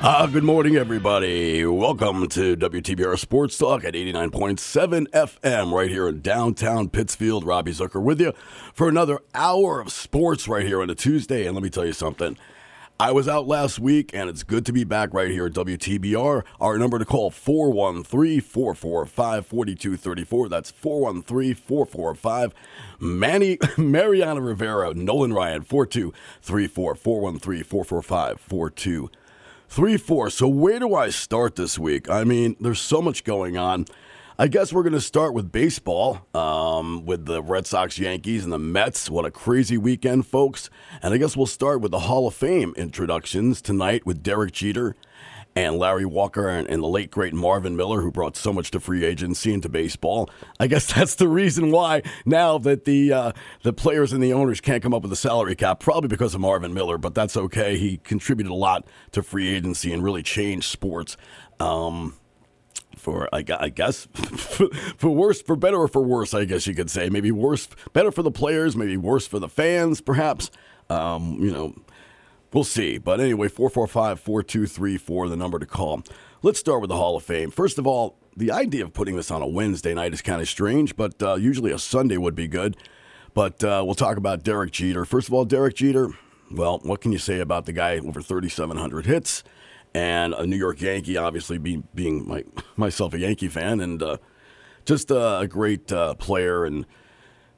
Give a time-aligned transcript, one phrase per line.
[0.00, 1.66] Ah, good morning, everybody.
[1.66, 7.44] Welcome to WTBR Sports Talk at 89.7 FM right here in downtown Pittsfield.
[7.44, 8.32] Robbie Zucker with you
[8.74, 11.46] for another hour of sports right here on a Tuesday.
[11.46, 12.38] And let me tell you something.
[13.00, 16.44] I was out last week, and it's good to be back right here at WTBR.
[16.60, 20.48] Our number to call 413 445 4234.
[20.48, 22.54] That's 413 445
[23.00, 29.17] Manny Mariano Rivera, Nolan Ryan, 4234 413 445 4234.
[29.70, 30.30] Three, four.
[30.30, 32.08] So where do I start this week?
[32.08, 33.84] I mean, there's so much going on.
[34.38, 38.52] I guess we're going to start with baseball, um, with the Red Sox, Yankees, and
[38.52, 39.10] the Mets.
[39.10, 40.70] What a crazy weekend, folks!
[41.02, 44.96] And I guess we'll start with the Hall of Fame introductions tonight with Derek Jeter
[45.56, 48.80] and Larry Walker and, and the late great Marvin Miller, who brought so much to
[48.80, 50.30] free agency and to baseball.
[50.60, 53.32] I guess that's the reason why now that the uh,
[53.62, 56.40] the players and the owners can't come up with a salary cap, probably because of
[56.40, 57.76] Marvin Miller, but that's okay.
[57.76, 61.16] He contributed a lot to free agency and really changed sports.
[61.60, 62.14] Um,
[62.96, 64.06] for I, I guess
[64.96, 67.08] for worse, for better or for worse, I guess you could say.
[67.08, 70.50] Maybe worse, better for the players, maybe worse for the fans, perhaps.
[70.90, 71.74] Um, you know,
[72.52, 72.98] We'll see.
[72.98, 76.02] But anyway, 445 4234, the number to call.
[76.42, 77.50] Let's start with the Hall of Fame.
[77.50, 80.48] First of all, the idea of putting this on a Wednesday night is kind of
[80.48, 82.76] strange, but uh, usually a Sunday would be good.
[83.34, 85.04] But uh, we'll talk about Derek Jeter.
[85.04, 86.10] First of all, Derek Jeter,
[86.50, 89.44] well, what can you say about the guy over 3,700 hits
[89.94, 92.44] and a New York Yankee, obviously being, being my,
[92.76, 94.16] myself a Yankee fan, and uh,
[94.84, 96.86] just uh, a great uh, player and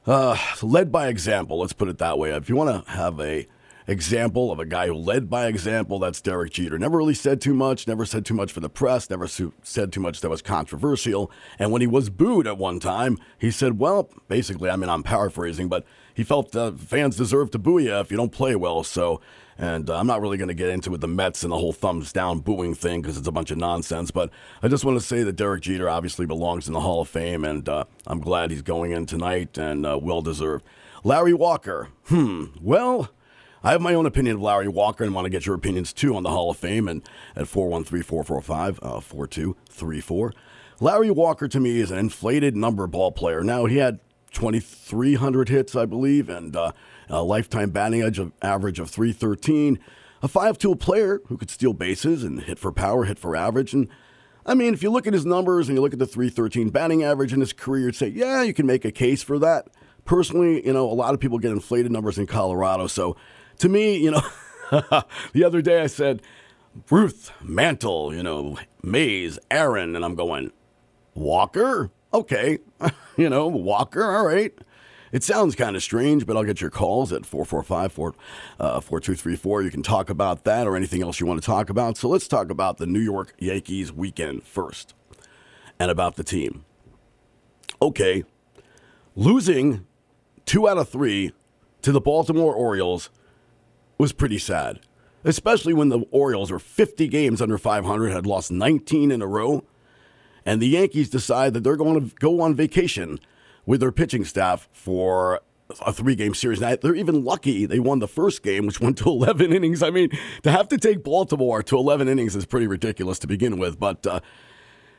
[0.05, 1.59] uh, led by example.
[1.59, 2.31] Let's put it that way.
[2.31, 3.47] If you want to have a
[3.87, 6.77] example of a guy who led by example, that's Derek Jeter.
[6.77, 9.91] Never really said too much, never said too much for the press, never su- said
[9.91, 11.31] too much that was controversial.
[11.59, 15.03] And when he was booed at one time, he said, well, basically, I mean, I'm
[15.03, 18.83] paraphrasing, but he felt uh, fans deserve to boo you if you don't play well.
[18.83, 19.21] So,
[19.57, 21.73] and uh, I'm not really going to get into with the Mets and the whole
[21.73, 24.11] thumbs down booing thing because it's a bunch of nonsense.
[24.11, 24.29] But
[24.61, 27.45] I just want to say that Derek Jeter obviously belongs in the Hall of Fame,
[27.45, 30.65] and uh, I'm glad he's going in tonight and uh, well deserved.
[31.03, 33.09] Larry Walker, hmm, well.
[33.63, 36.15] I have my own opinion of Larry Walker and want to get your opinions too
[36.15, 37.03] on the Hall of Fame and
[37.35, 40.33] at 413 445 4234.
[40.79, 43.43] Larry Walker to me is an inflated number ball player.
[43.43, 43.99] Now, he had
[44.33, 46.71] 2,300 hits, I believe, and uh,
[47.07, 48.01] a lifetime batting
[48.41, 49.79] average of 313.
[50.23, 53.73] A five tool player who could steal bases and hit for power, hit for average.
[53.73, 53.87] And
[54.43, 57.03] I mean, if you look at his numbers and you look at the 313 batting
[57.03, 59.67] average in his career, you'd say, yeah, you can make a case for that.
[60.05, 62.87] Personally, you know, a lot of people get inflated numbers in Colorado.
[62.87, 63.15] So
[63.61, 64.21] to me, you know,
[65.33, 66.23] the other day I said,
[66.89, 70.51] Ruth, Mantle, you know, Mays, Aaron, and I'm going,
[71.13, 71.91] Walker?
[72.11, 72.57] Okay.
[73.17, 74.53] you know, Walker, all right.
[75.11, 79.59] It sounds kind of strange, but I'll get your calls at 445 4234.
[79.59, 81.97] Uh, you can talk about that or anything else you want to talk about.
[81.97, 84.95] So let's talk about the New York Yankees weekend first
[85.79, 86.65] and about the team.
[87.81, 88.23] Okay.
[89.15, 89.85] Losing
[90.45, 91.33] two out of three
[91.81, 93.09] to the Baltimore Orioles
[94.01, 94.79] was pretty sad,
[95.23, 99.63] especially when the Orioles were 50 games under 500, had lost 19 in a row,
[100.43, 103.19] and the Yankees decide that they're going to go on vacation
[103.67, 105.41] with their pitching staff for
[105.85, 106.59] a three game series.
[106.59, 109.83] Now, they're even lucky they won the first game, which went to 11 innings.
[109.83, 110.09] I mean,
[110.41, 113.79] to have to take Baltimore to 11 innings is pretty ridiculous to begin with.
[113.79, 114.21] But uh,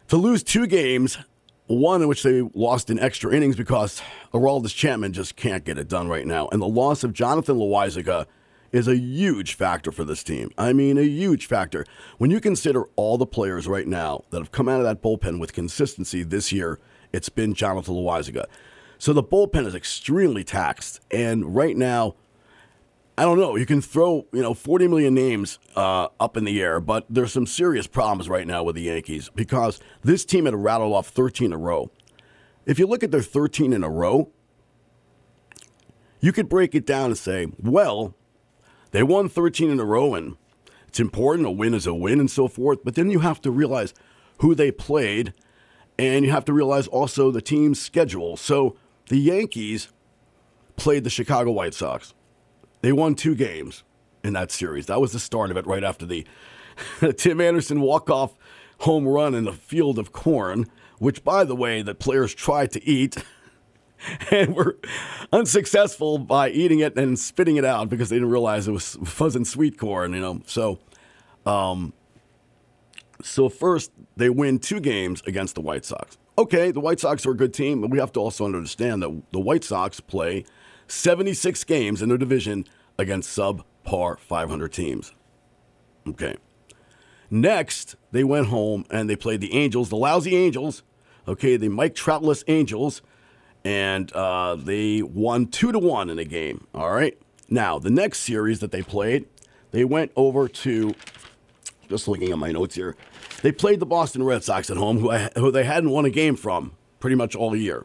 [0.09, 1.19] to lose two games,
[1.67, 4.01] one in which they lost in extra innings because
[4.33, 6.49] Aroldis Chapman just can't get it done right now.
[6.53, 8.27] And the loss of Jonathan Loaisiga
[8.73, 10.51] is a huge factor for this team.
[10.57, 11.85] I mean, a huge factor.
[12.19, 15.39] When you consider all the players right now that have come out of that bullpen
[15.39, 16.81] with consistency this year,
[17.13, 18.47] it's been Jonathan Loaisiga.
[18.99, 21.01] So the bullpen is extremely taxed.
[21.11, 22.15] And right now,
[23.19, 23.57] I don't know.
[23.57, 27.33] You can throw, you know, 40 million names uh, up in the air, but there's
[27.33, 31.47] some serious problems right now with the Yankees because this team had rattled off 13
[31.47, 31.91] in a row.
[32.65, 34.31] If you look at their 13 in a row,
[36.21, 38.15] you could break it down and say, well,
[38.93, 40.37] they won 13 in a row and
[40.87, 41.49] it's important.
[41.49, 42.85] A win is a win and so forth.
[42.85, 43.93] But then you have to realize
[44.39, 45.35] who they played
[45.99, 48.37] and you have to realize also the team's schedule.
[48.37, 48.77] So
[49.09, 49.89] the Yankees
[50.77, 52.15] played the Chicago White Sox.
[52.81, 53.85] They won two games
[54.25, 54.87] in that series.
[54.87, 56.27] That was the start of it right after the
[57.17, 58.37] Tim Anderson walk-off
[58.79, 60.67] home run in the field of corn,
[60.99, 63.17] which, by the way, the players tried to eat
[64.31, 64.79] and were
[65.33, 69.37] unsuccessful by eating it and spitting it out because they didn't realize it was fuzz
[69.37, 70.43] and sweet corn, you know.
[70.47, 70.79] So,
[71.47, 71.93] um,
[73.23, 76.19] so first they win two games against the White Sox.
[76.39, 79.23] Okay, the White Sox are a good team, but we have to also understand that
[79.33, 80.45] the White Sox play
[80.87, 82.65] 76 games in their division
[82.99, 85.13] against subpar 500 teams.
[86.09, 86.37] Okay.
[87.31, 90.83] Next, they went home and they played the Angels, the lousy Angels.
[91.27, 93.01] Okay, the Mike Troutless Angels,
[93.65, 96.67] and uh, they won two to one in a game.
[96.75, 97.19] All right.
[97.49, 99.27] Now, the next series that they played,
[99.71, 100.95] they went over to.
[101.89, 102.97] Just looking at my notes here,
[103.43, 106.11] they played the Boston Red Sox at home, who, I, who they hadn't won a
[106.11, 107.85] game from pretty much all year.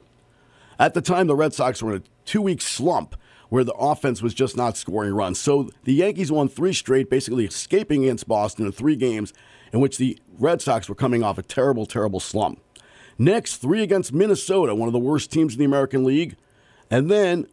[0.79, 3.15] At the time, the Red Sox were in a two week slump
[3.49, 5.39] where the offense was just not scoring runs.
[5.39, 9.33] So the Yankees won three straight, basically escaping against Boston in three games
[9.73, 12.61] in which the Red Sox were coming off a terrible, terrible slump.
[13.17, 16.35] Next, three against Minnesota, one of the worst teams in the American League.
[16.89, 17.47] And then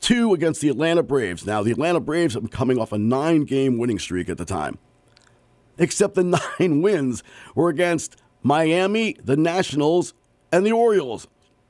[0.00, 1.46] two against the Atlanta Braves.
[1.46, 4.78] Now, the Atlanta Braves been coming off a nine game winning streak at the time.
[5.78, 6.24] Except the
[6.58, 7.22] nine wins
[7.54, 10.14] were against Miami, the Nationals,
[10.50, 11.28] and the Orioles.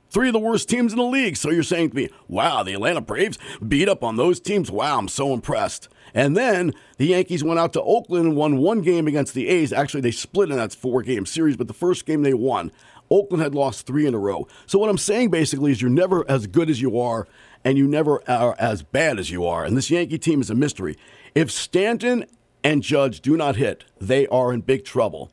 [0.09, 1.37] Three of the worst teams in the league.
[1.37, 4.69] So you're saying to me, wow, the Atlanta Braves beat up on those teams?
[4.69, 5.87] Wow, I'm so impressed.
[6.13, 9.71] And then the Yankees went out to Oakland and won one game against the A's.
[9.71, 12.73] Actually, they split in that four game series, but the first game they won.
[13.11, 14.47] Oakland had lost three in a row.
[14.65, 17.27] So what I'm saying basically is you're never as good as you are,
[17.63, 19.65] and you never are as bad as you are.
[19.65, 20.97] And this Yankee team is a mystery.
[21.35, 22.25] If Stanton
[22.63, 25.31] and Judge do not hit, they are in big trouble.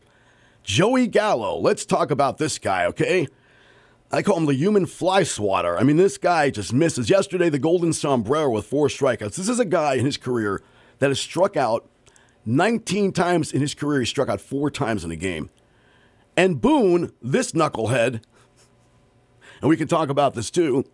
[0.63, 3.27] Joey Gallo, let's talk about this guy, okay?
[4.11, 5.79] I call him the human fly swatter.
[5.79, 7.09] I mean, this guy just misses.
[7.09, 9.37] Yesterday, the Golden Sombrero with four strikeouts.
[9.37, 10.63] This is a guy in his career
[10.99, 11.89] that has struck out
[12.45, 14.01] 19 times in his career.
[14.01, 15.51] He struck out four times in a game.
[16.38, 18.23] And Boone, this knucklehead,
[19.61, 20.85] and we can talk about this too,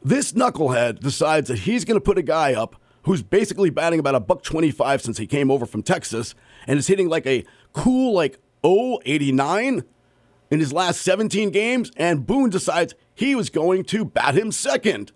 [0.00, 4.14] this knucklehead decides that he's going to put a guy up who's basically batting about
[4.14, 6.36] a buck 25 since he came over from Texas
[6.68, 9.82] and is hitting like a cool, like, 089
[10.52, 15.10] in his last 17 games, and Boone decides he was going to bat him second.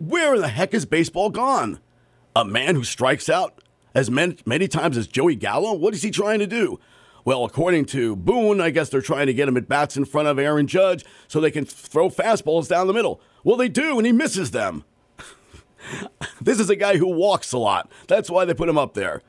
[0.00, 1.78] Where the heck is baseball gone?
[2.34, 3.62] A man who strikes out
[3.94, 5.72] as many times as Joey Gallo?
[5.72, 6.80] What is he trying to do?
[7.24, 10.28] Well, according to Boone, I guess they're trying to get him at bats in front
[10.28, 13.20] of Aaron Judge so they can throw fastballs down the middle.
[13.42, 14.84] Well, they do, and he misses them.
[16.40, 17.90] this is a guy who walks a lot.
[18.08, 19.22] That's why they put him up there.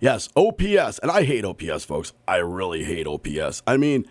[0.00, 0.98] Yes, OPS.
[1.00, 2.12] And I hate OPS, folks.
[2.26, 3.62] I really hate OPS.
[3.66, 4.06] I mean,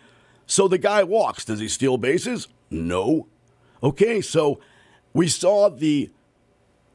[0.45, 1.45] so the guy walks.
[1.45, 2.47] Does he steal bases?
[2.69, 3.27] No.
[3.81, 4.59] Okay, so
[5.13, 6.11] we saw the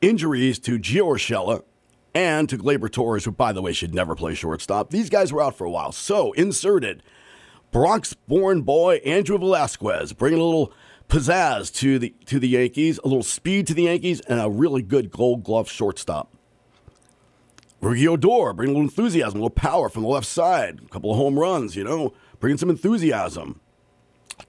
[0.00, 1.64] injuries to Gio Urshela
[2.18, 4.90] and to Gleyber Torres, who, by the way, should never play shortstop.
[4.90, 5.92] These guys were out for a while.
[5.92, 7.04] So inserted
[7.70, 10.72] Bronx born boy Andrew Velazquez, bringing a little
[11.08, 14.82] pizzazz to the to the Yankees, a little speed to the Yankees, and a really
[14.82, 16.34] good gold glove shortstop.
[17.80, 21.12] Rougned Odor, bringing a little enthusiasm, a little power from the left side, a couple
[21.12, 23.60] of home runs, you know, bringing some enthusiasm.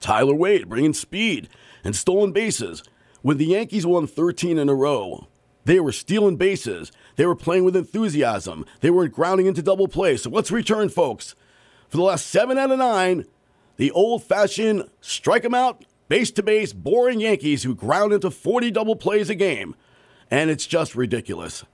[0.00, 1.48] Tyler Wade, bringing speed
[1.84, 2.82] and stolen bases.
[3.22, 5.28] When the Yankees won 13 in a row,
[5.64, 6.90] they were stealing bases.
[7.16, 8.64] They were playing with enthusiasm.
[8.80, 10.16] They weren't grounding into double play.
[10.16, 11.34] So let's return, folks.
[11.88, 13.24] For the last seven out of nine,
[13.76, 18.70] the old fashioned strike them out, base to base, boring Yankees who ground into 40
[18.70, 19.74] double plays a game.
[20.30, 21.64] And it's just ridiculous.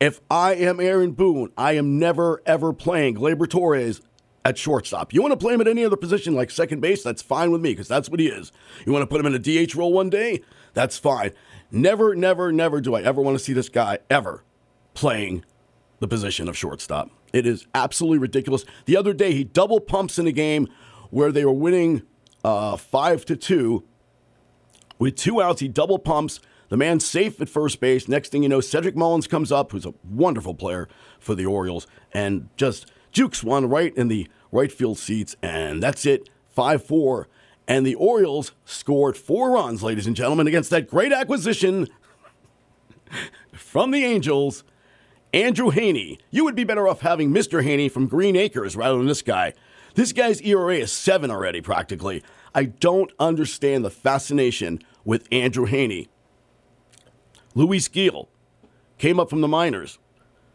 [0.00, 4.00] If I am Aaron Boone, I am never, ever playing Gleyber Torres
[4.44, 5.12] at shortstop.
[5.12, 7.02] You want to play him at any other position like second base?
[7.02, 8.50] That's fine with me because that's what he is.
[8.84, 10.42] You want to put him in a DH role one day?
[10.74, 11.30] That's fine.
[11.74, 14.44] Never, never, never do I ever want to see this guy ever
[14.92, 15.42] playing
[16.00, 17.10] the position of shortstop.
[17.32, 18.66] It is absolutely ridiculous.
[18.84, 20.68] The other day, he double pumps in a game
[21.08, 22.02] where they were winning
[22.44, 23.84] uh, five to two.
[24.98, 26.40] With two outs, he double pumps.
[26.68, 28.06] The man's safe at first base.
[28.06, 30.88] Next thing you know, Cedric Mullins comes up, who's a wonderful player
[31.18, 36.04] for the Orioles, and just jukes one right in the right field seats, and that's
[36.04, 36.28] it.
[36.50, 37.28] 5 4.
[37.68, 41.88] And the Orioles scored four runs, ladies and gentlemen, against that great acquisition
[43.52, 44.64] from the Angels,
[45.32, 46.18] Andrew Heaney.
[46.30, 47.62] You would be better off having Mr.
[47.62, 49.54] Haney from Green Acres rather than this guy.
[49.94, 52.22] This guy's ERA is seven already, practically.
[52.54, 56.08] I don't understand the fascination with Andrew Heaney.
[57.54, 58.28] Luis Gil
[58.98, 59.98] came up from the minors,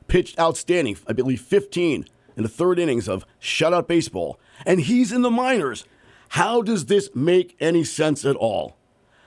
[0.07, 5.21] pitched outstanding, I believe 15 in the third innings of shutout baseball, and he's in
[5.21, 5.85] the minors.
[6.29, 8.77] How does this make any sense at all?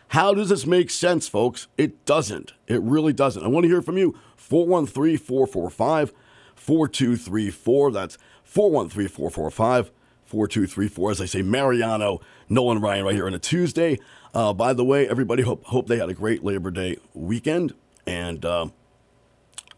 [0.09, 1.69] How does this make sense, folks?
[1.79, 2.53] It doesn't.
[2.67, 3.45] It really doesn't.
[3.45, 4.19] I want to hear from you.
[4.37, 6.13] 413 445
[6.57, 7.93] 4234.
[7.93, 9.93] That's 413 445
[10.25, 11.11] 4234.
[11.13, 13.99] As I say, Mariano, Nolan Ryan right here on a Tuesday.
[14.35, 17.75] Uh, by the way, everybody hope, hope they had a great Labor Day weekend.
[18.07, 18.67] And uh,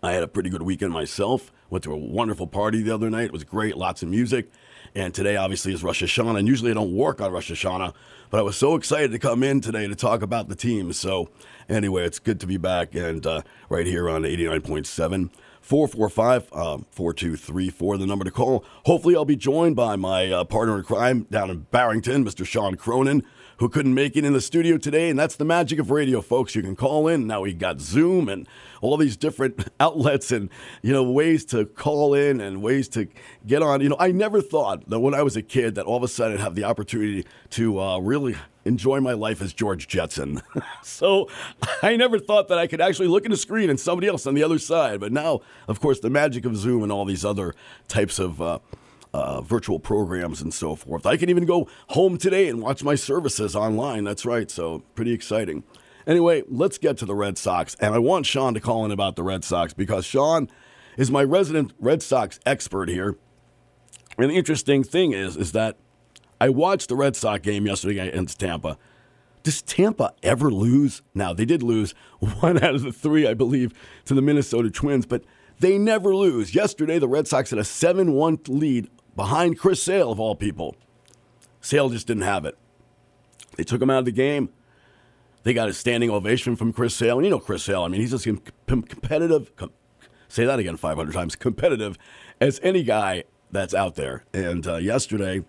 [0.03, 1.53] I had a pretty good weekend myself.
[1.71, 3.27] Went to a wonderful party the other night.
[3.27, 4.51] It was great, lots of music.
[4.95, 6.39] And today, obviously, is Rosh Hashanah.
[6.39, 7.95] And usually I don't work on Rosh Hashanah,
[8.31, 10.93] but I was so excited to come in today to talk about the team.
[10.93, 11.29] So,
[11.69, 15.31] anyway, it's good to be back and uh, right here on 89.7.
[15.63, 18.65] 445 um, 4234, the number to call.
[18.85, 22.45] Hopefully, I'll be joined by my uh, partner in crime down in Barrington, Mr.
[22.45, 23.23] Sean Cronin,
[23.59, 25.11] who couldn't make it in the studio today.
[25.11, 26.55] And that's the magic of radio, folks.
[26.55, 27.27] You can call in.
[27.27, 28.47] Now we got Zoom and
[28.81, 30.51] all these different outlets and,
[30.83, 33.09] you know, ways to call in and ways to
[33.47, 33.81] get on.
[33.81, 36.09] You know, I never thought that when I was a kid that all of a
[36.09, 40.43] sudden I'd have the opportunity to uh, really enjoy my life as George Jetson.
[40.83, 41.29] so
[41.83, 44.35] I never thought that I could actually look at a screen and somebody else on
[44.35, 45.01] the other side.
[45.01, 47.55] But now, of course, the magic of Zoom and all these other
[47.89, 48.59] types of uh,
[49.15, 51.07] uh, virtual programs and so forth.
[51.07, 54.05] I can even go home today and watch my services online.
[54.05, 54.51] That's right.
[54.51, 55.65] So pretty exciting.
[56.07, 57.77] Anyway, let's get to the Red Sox.
[57.77, 60.49] And I want Sean to call in about the Red Sox because Sean
[60.97, 63.17] is my resident Red Sox expert here.
[64.19, 65.77] And the interesting thing is, is that
[66.41, 68.77] I watched the Red Sox game yesterday against Tampa.
[69.43, 71.03] Does Tampa ever lose?
[71.15, 71.95] Now, they did lose
[72.41, 73.73] one out of the three, I believe,
[74.07, 75.25] to the Minnesota Twins, but
[75.61, 76.55] they never lose.
[76.55, 80.77] Yesterday, the Red Sox had a 7 1 lead behind Chris Sale, of all people.
[81.61, 82.57] Sale just didn't have it.
[83.57, 84.51] They took him out of the game.
[85.45, 87.19] They got a standing ovation from Chris Sale.
[87.19, 89.73] And you know Chris Sale, I mean, he's com- competitive, com-
[90.29, 91.99] say that again 500 times, competitive
[92.41, 94.25] as any guy that's out there.
[94.33, 95.45] And uh, yesterday,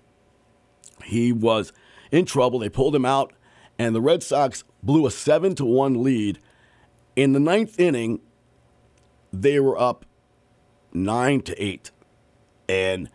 [1.03, 1.71] he was
[2.11, 2.59] in trouble.
[2.59, 3.33] They pulled him out,
[3.79, 6.39] and the Red Sox blew a 7 to 1 lead.
[7.15, 8.19] In the ninth inning,
[9.31, 10.05] they were up
[10.93, 11.91] 9 to 8.
[12.67, 13.09] And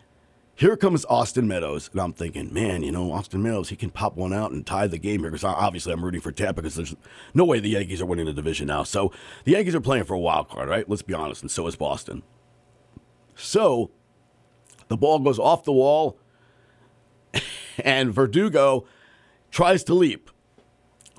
[0.59, 4.17] here comes Austin Meadows, and I'm thinking, man, you know, Austin Meadows, he can pop
[4.17, 5.31] one out and tie the game here.
[5.31, 6.97] Because obviously, I'm rooting for Tampa because there's
[7.33, 8.83] no way the Yankees are winning the division now.
[8.83, 9.13] So
[9.45, 10.87] the Yankees are playing for a wild card, right?
[10.89, 12.23] Let's be honest, and so is Boston.
[13.35, 13.89] So
[14.89, 16.19] the ball goes off the wall,
[17.85, 18.85] and Verdugo
[19.51, 20.29] tries to leap.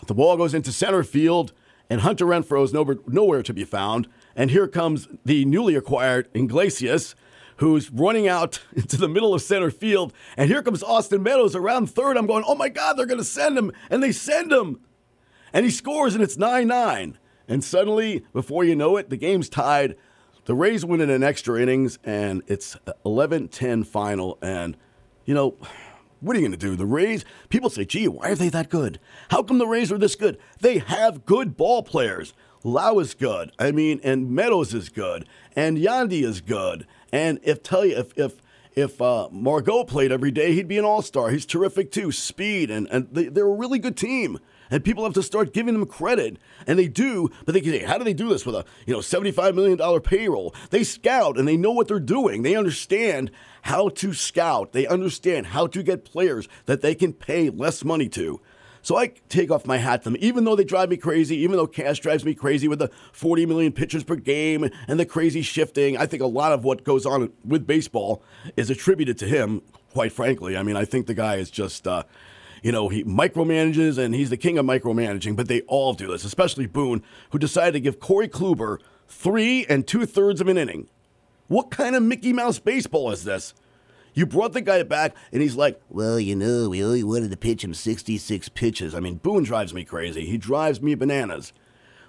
[0.06, 1.54] The ball goes into center field,
[1.88, 4.06] and Hunter Renfroe is nowhere, to be found.
[4.36, 7.14] And here comes the newly acquired Iglesias
[7.60, 10.12] who's running out into the middle of center field.
[10.36, 12.16] And here comes Austin Meadows around third.
[12.16, 13.70] I'm going, oh my God, they're going to send him.
[13.88, 14.80] And they send him.
[15.52, 17.18] And he scores, and it's 9 9.
[17.48, 19.96] And suddenly, before you know it, the game's tied.
[20.44, 24.38] The Rays win in an extra innings, and it's 11 10 final.
[24.40, 24.76] And,
[25.24, 25.56] you know,
[26.20, 26.76] what are you going to do?
[26.76, 29.00] The Rays, people say, gee, why are they that good?
[29.30, 30.38] How come the Rays are this good?
[30.60, 32.32] They have good ball players.
[32.62, 33.52] Lau is good.
[33.58, 35.26] I mean, and Meadows is good.
[35.56, 36.86] And Yandy is good.
[37.12, 38.42] And if tell you if if
[38.74, 41.30] if uh, Margot played every day, he'd be an all star.
[41.30, 42.12] He's terrific too.
[42.12, 44.38] Speed and and they, they're a really good team.
[44.72, 47.28] And people have to start giving them credit, and they do.
[47.44, 49.56] But they can say, how do they do this with a you know seventy five
[49.56, 50.54] million dollar payroll?
[50.70, 52.42] They scout and they know what they're doing.
[52.42, 54.72] They understand how to scout.
[54.72, 58.40] They understand how to get players that they can pay less money to.
[58.82, 61.56] So I take off my hat to them, even though they drive me crazy, even
[61.56, 65.42] though Cash drives me crazy with the 40 million pitches per game and the crazy
[65.42, 65.96] shifting.
[65.96, 68.22] I think a lot of what goes on with baseball
[68.56, 70.56] is attributed to him, quite frankly.
[70.56, 71.86] I mean, I think the guy is just.
[71.86, 72.04] Uh,
[72.62, 76.24] you know, he micromanages and he's the king of micromanaging, but they all do this,
[76.24, 80.88] especially Boone, who decided to give Corey Kluber three and two thirds of an inning.
[81.48, 83.54] What kind of Mickey Mouse baseball is this?
[84.14, 87.36] You brought the guy back, and he's like, "Well, you know, we only wanted to
[87.36, 90.26] pitch him 66 pitches." I mean, Boone drives me crazy.
[90.26, 91.52] He drives me bananas.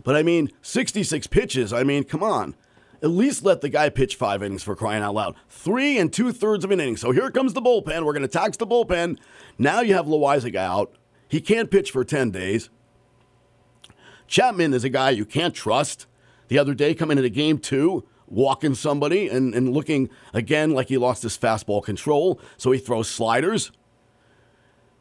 [0.04, 1.72] But I mean, 66 pitches.
[1.72, 2.56] I mean, come on.
[3.04, 5.36] At least let the guy pitch five innings for crying out loud.
[5.50, 6.98] Three and two thirds of an inning.
[6.98, 8.06] So here comes the bullpen.
[8.06, 9.18] We're going to tax the bullpen.
[9.58, 10.96] Now you have Loaisiga out.
[11.28, 12.70] He can't pitch for 10 days.
[14.28, 16.06] Chapman is a guy you can't trust.
[16.48, 20.98] The other day, coming into game two, walking somebody and, and looking again like he
[20.98, 23.72] lost his fastball control, so he throws sliders.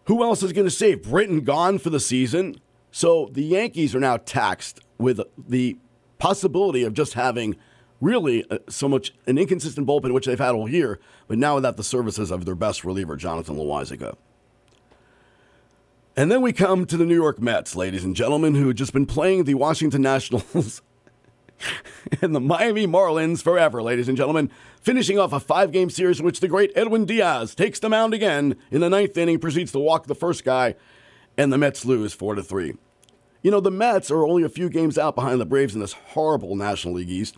[0.04, 1.04] Who else is going to save?
[1.04, 2.60] Britton gone for the season.
[2.90, 5.78] So the Yankees are now taxed with the
[6.18, 7.56] possibility of just having
[8.00, 11.76] really uh, so much an inconsistent bullpen, which they've had all year, but now without
[11.76, 14.16] the services of their best reliever, Jonathan Loaisiga.
[16.16, 18.92] And then we come to the New York Mets, ladies and gentlemen, who have just
[18.92, 20.82] been playing the Washington Nationals
[22.22, 24.50] and the Miami Marlins forever, ladies and gentlemen,
[24.80, 28.14] finishing off a five game series in which the great Edwin Diaz takes the mound
[28.14, 30.74] again in the ninth inning, proceeds to walk the first guy,
[31.36, 32.74] and the Mets lose 4 to 3.
[33.42, 35.92] You know, the Mets are only a few games out behind the Braves in this
[35.92, 37.36] horrible National League East.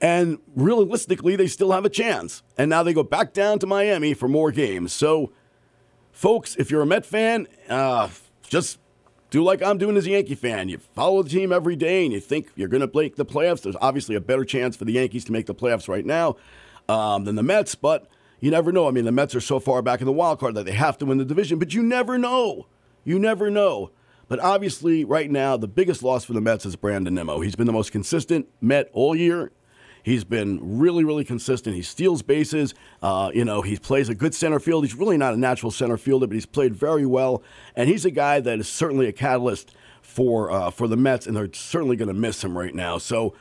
[0.00, 2.42] And realistically, they still have a chance.
[2.58, 4.92] And now they go back down to Miami for more games.
[4.92, 5.32] So,
[6.10, 8.08] folks, if you're a Met fan, uh,
[8.42, 8.80] just
[9.32, 10.68] do like I'm doing as a Yankee fan.
[10.68, 13.62] You follow the team every day and you think you're going to make the playoffs.
[13.62, 16.36] There's obviously a better chance for the Yankees to make the playoffs right now
[16.86, 18.06] um, than the Mets, but
[18.40, 18.86] you never know.
[18.86, 20.98] I mean, the Mets are so far back in the wild card that they have
[20.98, 22.66] to win the division, but you never know.
[23.04, 23.90] You never know.
[24.28, 27.40] But obviously, right now, the biggest loss for the Mets is Brandon Nimmo.
[27.40, 29.50] He's been the most consistent Met all year.
[30.02, 31.76] He's been really, really consistent.
[31.76, 32.74] He steals bases.
[33.02, 34.84] Uh, you know, he plays a good center field.
[34.84, 37.42] He's really not a natural center fielder, but he's played very well.
[37.76, 41.36] And he's a guy that is certainly a catalyst for uh, for the Mets, and
[41.36, 42.98] they're certainly going to miss him right now.
[42.98, 43.34] So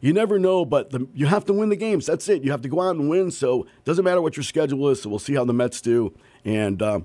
[0.00, 2.06] you never know, but the, you have to win the games.
[2.06, 2.42] That's it.
[2.42, 3.30] You have to go out and win.
[3.30, 5.02] So it doesn't matter what your schedule is.
[5.02, 7.00] So we'll see how the Mets do, and uh,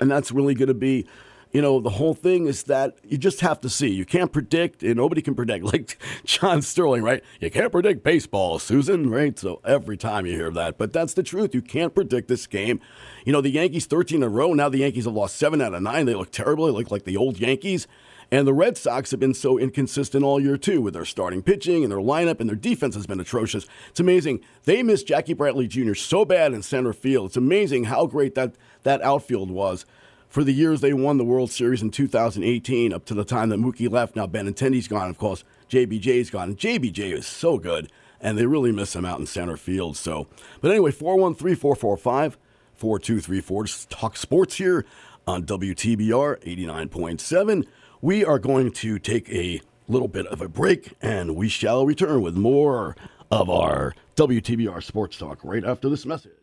[0.00, 1.06] and that's really going to be
[1.52, 3.88] you know, the whole thing is that you just have to see.
[3.88, 5.48] You can't predict, and nobody can predict.
[5.68, 7.22] Like John Sterling, right?
[7.40, 9.38] You can't predict baseball, Susan, right?
[9.38, 11.54] So every time you hear that, but that's the truth.
[11.54, 12.80] You can't predict this game.
[13.24, 14.54] You know, the Yankees 13 in a row.
[14.54, 16.06] Now the Yankees have lost seven out of nine.
[16.06, 16.66] They look terrible.
[16.66, 17.86] They look like the old Yankees.
[18.30, 21.82] And the Red Sox have been so inconsistent all year, too, with their starting pitching
[21.82, 23.66] and their lineup, and their defense has been atrocious.
[23.88, 24.40] It's amazing.
[24.64, 25.94] They missed Jackie Bradley Jr.
[25.94, 27.28] so bad in center field.
[27.28, 29.86] It's amazing how great that, that outfield was
[30.28, 33.60] for the years they won the World Series in 2018 up to the time that
[33.60, 34.16] Mookie left.
[34.16, 35.44] Now Benintendi's gone, of course.
[35.70, 36.54] JBJ's gone.
[36.54, 39.96] JBJ is so good, and they really miss him out in center field.
[39.96, 40.26] So,
[40.60, 42.38] but anyway, 413 445
[42.74, 43.64] 4234.
[43.64, 44.84] Just talk sports here
[45.26, 47.66] on WTBR 89.7.
[48.00, 52.22] We are going to take a little bit of a break, and we shall return
[52.22, 52.96] with more
[53.30, 56.37] of our WTBR Sports Talk right after this message.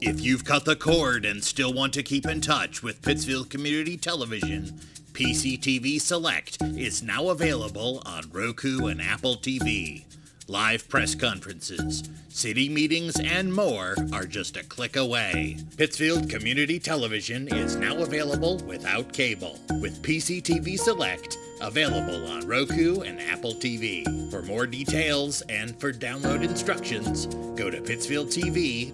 [0.00, 3.96] If you've cut the cord and still want to keep in touch with Pittsfield Community
[3.96, 4.78] Television,
[5.14, 10.04] PCTV Select is now available on Roku and Apple TV.
[10.48, 15.56] Live press conferences, city meetings, and more are just a click away.
[15.76, 23.20] Pittsfield Community Television is now available without cable, with PCTV Select available on Roku and
[23.20, 24.04] Apple TV.
[24.30, 28.92] For more details and for download instructions, go to pittsfieldtv.org.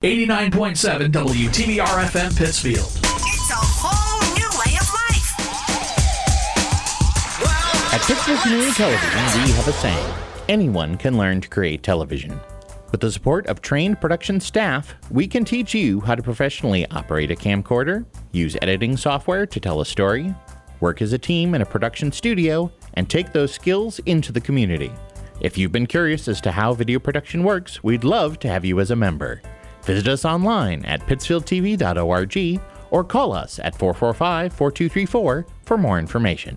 [0.00, 3.07] 89.7 WTBR FM Pittsfield.
[8.08, 10.14] Pittsfield Community Television, we have a saying
[10.48, 12.40] anyone can learn to create television.
[12.90, 17.30] With the support of trained production staff, we can teach you how to professionally operate
[17.30, 20.34] a camcorder, use editing software to tell a story,
[20.80, 24.90] work as a team in a production studio, and take those skills into the community.
[25.42, 28.80] If you've been curious as to how video production works, we'd love to have you
[28.80, 29.42] as a member.
[29.82, 36.56] Visit us online at pittsfieldtv.org or call us at 445 4234 for more information.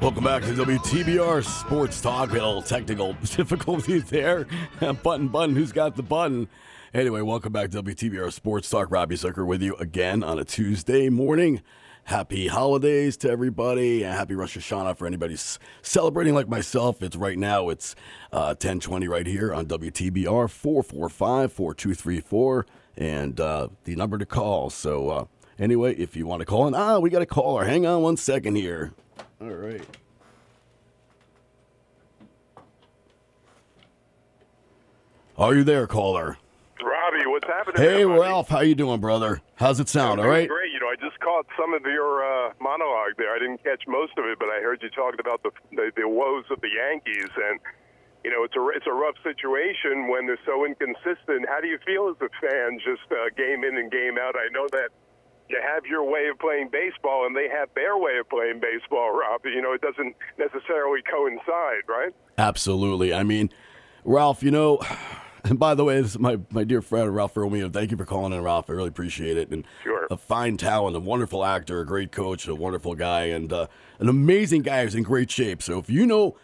[0.00, 2.30] To WTBR Sports Talk.
[2.30, 4.46] We had a little technical difficulties there.
[5.02, 6.48] button, button, who's got the button?
[6.94, 8.90] Anyway, welcome back to WTBR Sports Talk.
[8.90, 11.60] Robbie Zucker with you again on a Tuesday morning.
[12.04, 14.02] Happy holidays to everybody.
[14.02, 15.36] and Happy Rosh Hashanah for anybody
[15.82, 17.02] celebrating like myself.
[17.02, 17.94] It's right now, it's
[18.32, 24.70] uh, 1020 right here on WTBR 445 4234 and uh, the number to call.
[24.70, 25.24] So, uh,
[25.58, 27.66] anyway, if you want to call in, ah, we got a caller.
[27.66, 28.94] Hang on one second here.
[29.40, 29.80] All right.
[35.38, 36.36] Are you there, caller?
[36.82, 37.80] Robbie, what's happening?
[37.80, 38.08] Hey, there.
[38.08, 39.40] Ralph, how you doing, brother?
[39.54, 40.20] How's it sound?
[40.20, 40.46] All right.
[40.46, 40.72] Great.
[40.72, 43.34] You know, I just caught some of your uh, monologue there.
[43.34, 46.08] I didn't catch most of it, but I heard you talking about the, the the
[46.08, 47.60] woes of the Yankees, and
[48.24, 51.48] you know, it's a it's a rough situation when they're so inconsistent.
[51.48, 54.36] How do you feel as a fan, just uh, game in and game out?
[54.36, 54.90] I know that
[55.50, 59.10] you have your way of playing baseball, and they have their way of playing baseball,
[59.18, 59.50] Robbie.
[59.50, 62.14] You know, it doesn't necessarily coincide, right?
[62.38, 63.12] Absolutely.
[63.12, 63.50] I mean,
[64.04, 64.80] Ralph, you know,
[65.44, 67.68] and by the way, this is my, my dear friend Ralph Romeo.
[67.68, 68.70] Thank you for calling in, Ralph.
[68.70, 69.50] I really appreciate it.
[69.50, 70.06] And Sure.
[70.10, 73.66] a fine talent, a wonderful actor, a great coach, a wonderful guy, and uh,
[73.98, 75.62] an amazing guy who's in great shape.
[75.62, 76.36] So if you know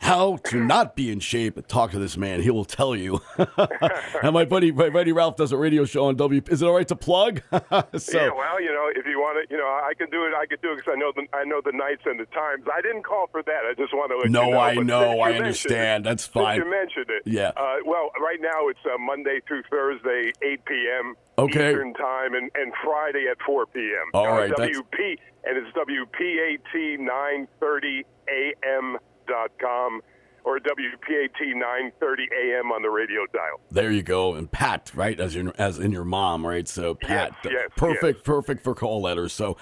[0.00, 2.40] how to not be in shape, talk to this man.
[2.40, 3.20] He will tell you.
[4.22, 6.40] and my buddy, my buddy Ralph does a radio show on W.
[6.48, 7.42] Is it all right to plug?
[7.52, 10.32] so yeah, well, you know, if you want to, you know, I can do it.
[10.34, 12.64] I can do it because I know the I know the nights and the times.
[12.72, 13.62] I didn't call for that.
[13.68, 14.58] I just want to let No, you know.
[14.58, 15.20] I know.
[15.20, 16.06] I understand.
[16.06, 16.58] it- That's fine.
[16.58, 17.22] you mentioned it.
[17.26, 17.52] Yeah.
[17.56, 21.14] Uh, well, right now it's uh, Monday through Thursday, 8 p.m.
[21.38, 21.70] Okay.
[21.70, 24.10] Eastern time, and, and Friday at 4 p.m.
[24.14, 28.98] All uh, right, that's- WP and it's WPAT 930 AM
[29.60, 30.00] com
[30.44, 33.60] or WPAT 930 AM on the radio dial.
[33.70, 36.66] There you go, and Pat, right, as your as in your mom, right?
[36.66, 38.24] So Pat, Yes, yes, perfect, yes.
[38.24, 39.32] perfect for call letters.
[39.32, 39.56] So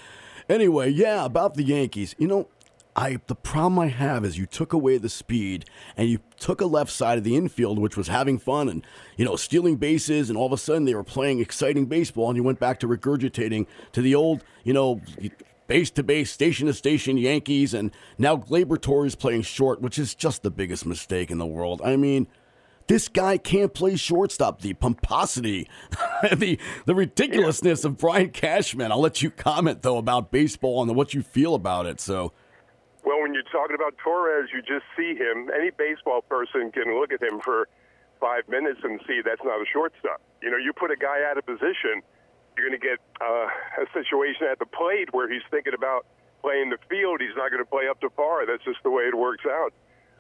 [0.49, 2.49] anyway, yeah, about the Yankees, you know,
[2.95, 5.65] I the problem I have is you took away the speed
[5.97, 8.85] and you took a left side of the infield, which was having fun and
[9.17, 12.37] you know stealing bases, and all of a sudden they were playing exciting baseball, and
[12.37, 15.01] you went back to regurgitating to the old, you know.
[15.69, 20.15] Base to base, station to station Yankees, and now Gleyber Torres playing short, which is
[20.15, 21.83] just the biggest mistake in the world.
[21.85, 22.27] I mean,
[22.87, 24.63] this guy can't play shortstop.
[24.63, 25.69] The pomposity,
[26.35, 28.91] the the ridiculousness of Brian Cashman.
[28.91, 32.01] I'll let you comment though about baseball and what you feel about it.
[32.01, 32.33] So,
[33.05, 35.51] Well, when you're talking about Torres, you just see him.
[35.55, 37.69] Any baseball person can look at him for
[38.19, 40.23] five minutes and see that's not a shortstop.
[40.43, 42.01] You know, you put a guy out of position,
[42.59, 43.47] you're going to get uh,
[43.79, 46.07] a situation at the plate where he's thinking about
[46.43, 47.21] playing the field.
[47.21, 48.47] He's not going to play up to par.
[48.47, 49.73] That's just the way it works out.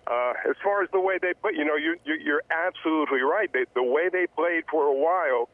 [0.06, 3.52] Uh, as far as the way they play, you know, you, you, you're absolutely right.
[3.52, 5.50] They, the way they played for a while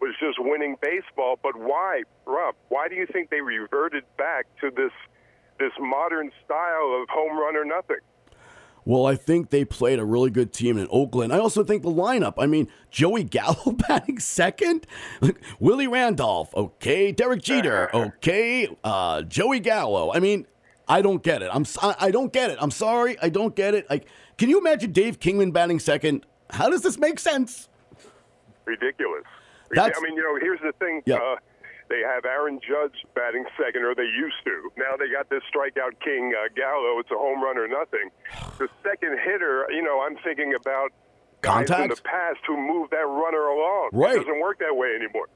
[0.00, 1.38] was just winning baseball.
[1.42, 2.54] But why, Rob?
[2.68, 4.92] Why do you think they reverted back to this
[5.58, 7.98] this modern style of home run or nothing?
[8.88, 11.30] Well, I think they played a really good team in Oakland.
[11.30, 12.32] I also think the lineup.
[12.38, 14.86] I mean, Joey Gallo batting second,
[15.60, 20.10] Willie Randolph, okay, Derek Jeter, okay, uh, Joey Gallo.
[20.10, 20.46] I mean,
[20.88, 21.50] I don't get it.
[21.52, 21.66] I'm
[22.00, 22.56] I don't get it.
[22.62, 23.90] I'm sorry, I don't get it.
[23.90, 24.06] Like,
[24.38, 26.24] can you imagine Dave Kingman batting second?
[26.48, 27.68] How does this make sense?
[28.64, 29.24] Ridiculous.
[29.70, 31.02] That's- I mean, you know, here's the thing.
[31.04, 31.16] Yeah.
[31.16, 31.36] Uh,
[31.88, 34.70] they have Aaron Judge batting second, or they used to.
[34.76, 36.98] Now they got this strikeout king uh, Gallo.
[36.98, 38.10] It's a home run or nothing.
[38.58, 40.92] The second hitter, you know, I'm thinking about
[41.40, 43.90] guys in the past who moved that runner along.
[43.92, 44.16] Right.
[44.16, 45.28] It doesn't work that way anymore.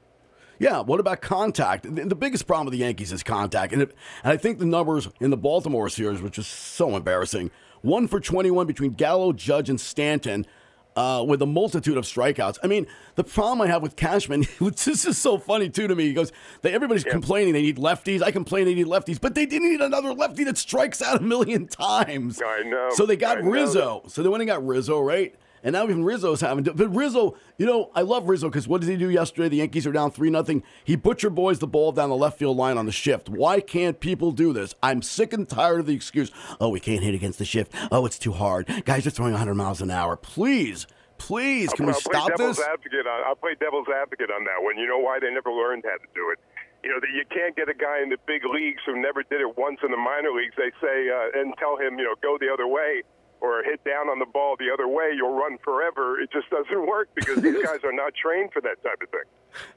[0.59, 1.83] Yeah, what about contact?
[1.83, 3.73] The, the biggest problem with the Yankees is contact.
[3.73, 7.51] And, it, and I think the numbers in the Baltimore series, which is so embarrassing
[7.81, 10.45] one for 21 between Gallo, Judge, and Stanton.
[10.95, 12.59] Uh, with a multitude of strikeouts.
[12.63, 15.95] I mean, the problem I have with Cashman, which this is so funny too to
[15.95, 16.03] me.
[16.03, 18.21] He goes, they, everybody's complaining they need lefties.
[18.21, 21.23] I complain they need lefties, but they didn't need another lefty that strikes out a
[21.23, 22.39] million times.
[22.45, 22.89] I know.
[22.91, 24.03] So they got I know Rizzo.
[24.07, 25.33] So they went and got Rizzo, right?
[25.63, 26.65] And now even Rizzo's having.
[26.65, 29.47] To, but Rizzo, you know, I love Rizzo because what did he do yesterday?
[29.47, 30.61] The Yankees are down three nothing.
[30.83, 33.29] He butcher boys the ball down the left field line on the shift.
[33.29, 34.75] Why can't people do this?
[34.83, 36.31] I'm sick and tired of the excuse.
[36.59, 37.73] Oh, we can't hit against the shift.
[37.91, 38.67] Oh, it's too hard.
[38.83, 40.17] Guys are throwing 100 miles an hour.
[40.17, 40.85] Please,
[41.17, 42.59] please, can we I'll stop this?
[42.59, 43.23] advocate on.
[43.25, 44.77] I'll play devil's advocate on that one.
[44.77, 46.39] You know why they never learned how to do it.
[46.83, 49.39] You know that you can't get a guy in the big leagues who never did
[49.39, 50.55] it once in the minor leagues.
[50.57, 53.03] They say uh, and tell him, you know, go the other way
[53.43, 55.11] or hit down on the ball the other way.
[55.13, 56.19] You'll run forever.
[56.19, 59.19] It just doesn't work because these guys are not trained for that type of thing.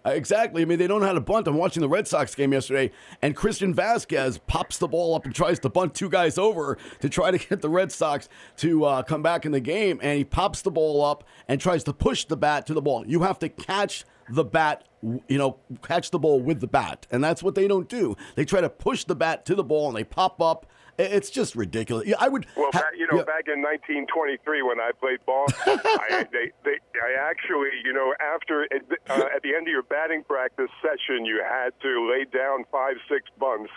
[0.06, 0.62] Uh, Exactly.
[0.62, 1.48] I mean, they don't know how to bunt.
[1.48, 5.34] I'm watching the Red Sox game yesterday, and Christian Vasquez pops the ball up and
[5.34, 9.02] tries to bunt two guys over to try to get the Red Sox to uh,
[9.02, 9.98] come back in the game.
[10.00, 13.04] And he pops the ball up and tries to push the bat to the ball.
[13.06, 17.06] You have to catch the bat, you know, catch the ball with the bat.
[17.10, 18.16] And that's what they don't do.
[18.36, 20.66] They try to push the bat to the ball and they pop up
[20.98, 22.06] It's just ridiculous.
[22.06, 22.46] Yeah, I would.
[22.56, 23.24] Well, back, you know, yeah.
[23.24, 28.66] back in 1923 when I played ball, I, they, they, I actually, you know, after
[29.08, 32.96] uh, at the end of your batting practice session, you had to lay down five,
[33.08, 33.70] six bunts,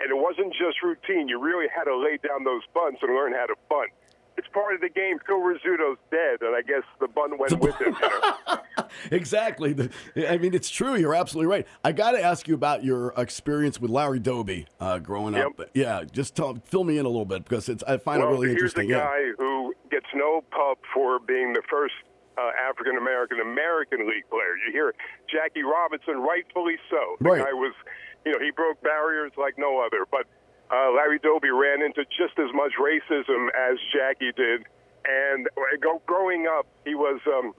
[0.00, 1.28] and it wasn't just routine.
[1.28, 3.90] You really had to lay down those bunts and learn how to bunt.
[4.38, 5.18] It's part of the game.
[5.26, 7.94] Phil Rizzuto's dead, and I guess the bun went with him.
[9.10, 9.72] Exactly.
[9.74, 9.90] The-
[10.32, 10.96] I mean, it's true.
[10.96, 11.66] You're absolutely right.
[11.84, 15.60] I got to ask you about your experience with Larry Doby uh, growing up.
[15.74, 18.32] Yeah, just tell, fill me in a little bit because it's I find well, it
[18.32, 18.90] really here's interesting.
[18.92, 19.04] a yeah.
[19.04, 21.94] guy who gets no pub for being the first
[22.38, 24.56] uh, African American American League player.
[24.66, 24.94] You hear
[25.30, 27.16] Jackie Robinson, rightfully so.
[27.20, 27.44] The Right.
[27.44, 27.74] guy was,
[28.24, 30.06] you know, he broke barriers like no other.
[30.10, 30.26] But
[30.70, 34.64] uh, Larry Doby ran into just as much racism as Jackie did,
[35.04, 37.20] and uh, growing up, he was.
[37.26, 37.54] Um,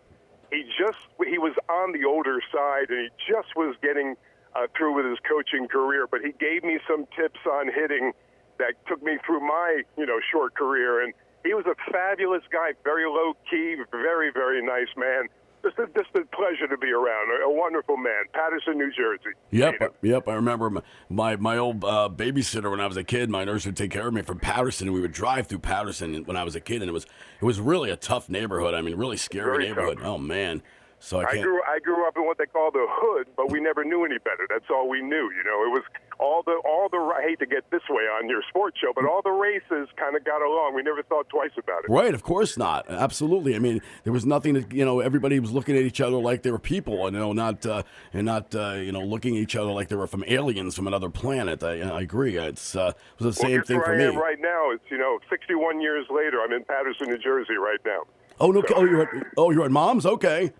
[0.51, 4.15] he just he was on the older side and he just was getting
[4.55, 6.07] uh, through with his coaching career.
[6.07, 8.13] But he gave me some tips on hitting
[8.57, 11.03] that took me through my you know short career.
[11.03, 15.29] And he was a fabulous guy very low key very very nice man
[15.63, 19.35] just a, just a pleasure to be around a, a wonderful man paterson new jersey
[19.51, 20.27] Yep, yep.
[20.27, 23.29] I remember my my, my old uh, babysitter when I was a kid.
[23.29, 26.23] My nurse would take care of me from Paterson, and we would drive through Paterson
[26.25, 27.05] when I was a kid, and it was
[27.41, 28.73] it was really a tough neighborhood.
[28.73, 29.97] I mean, really scary Very neighborhood.
[29.97, 30.07] tough.
[30.07, 30.61] Oh man.
[30.99, 31.43] So I I can't.
[31.43, 34.17] grew I grew up in what they call the hood, but we never knew any
[34.19, 34.45] better.
[34.49, 35.31] That's all we knew.
[35.35, 35.83] You know, it was
[36.19, 39.05] all the all the I hate to get this way on your sports show, but
[39.05, 40.73] all the races kind of got along.
[40.75, 41.89] We never thought twice about it.
[41.89, 42.89] Right, of course not.
[42.89, 43.55] Absolutely.
[43.55, 44.99] I mean, there was nothing that you know.
[44.99, 47.83] Everybody was looking at each other like they were people, and you know, not uh,
[48.13, 50.87] and not uh, you know, looking at each other like they were from aliens from
[50.87, 51.63] another planet.
[51.63, 52.37] I, I agree.
[52.37, 54.03] It's uh, it was the Well, same thing where for I me.
[54.05, 54.71] am right now.
[54.71, 56.41] It's you know, 61 years later.
[56.41, 58.01] I'm in Paterson, New Jersey, right now.
[58.41, 58.61] Oh no!
[58.75, 60.05] Oh, you're at, oh, you're at mom's.
[60.05, 60.51] Okay.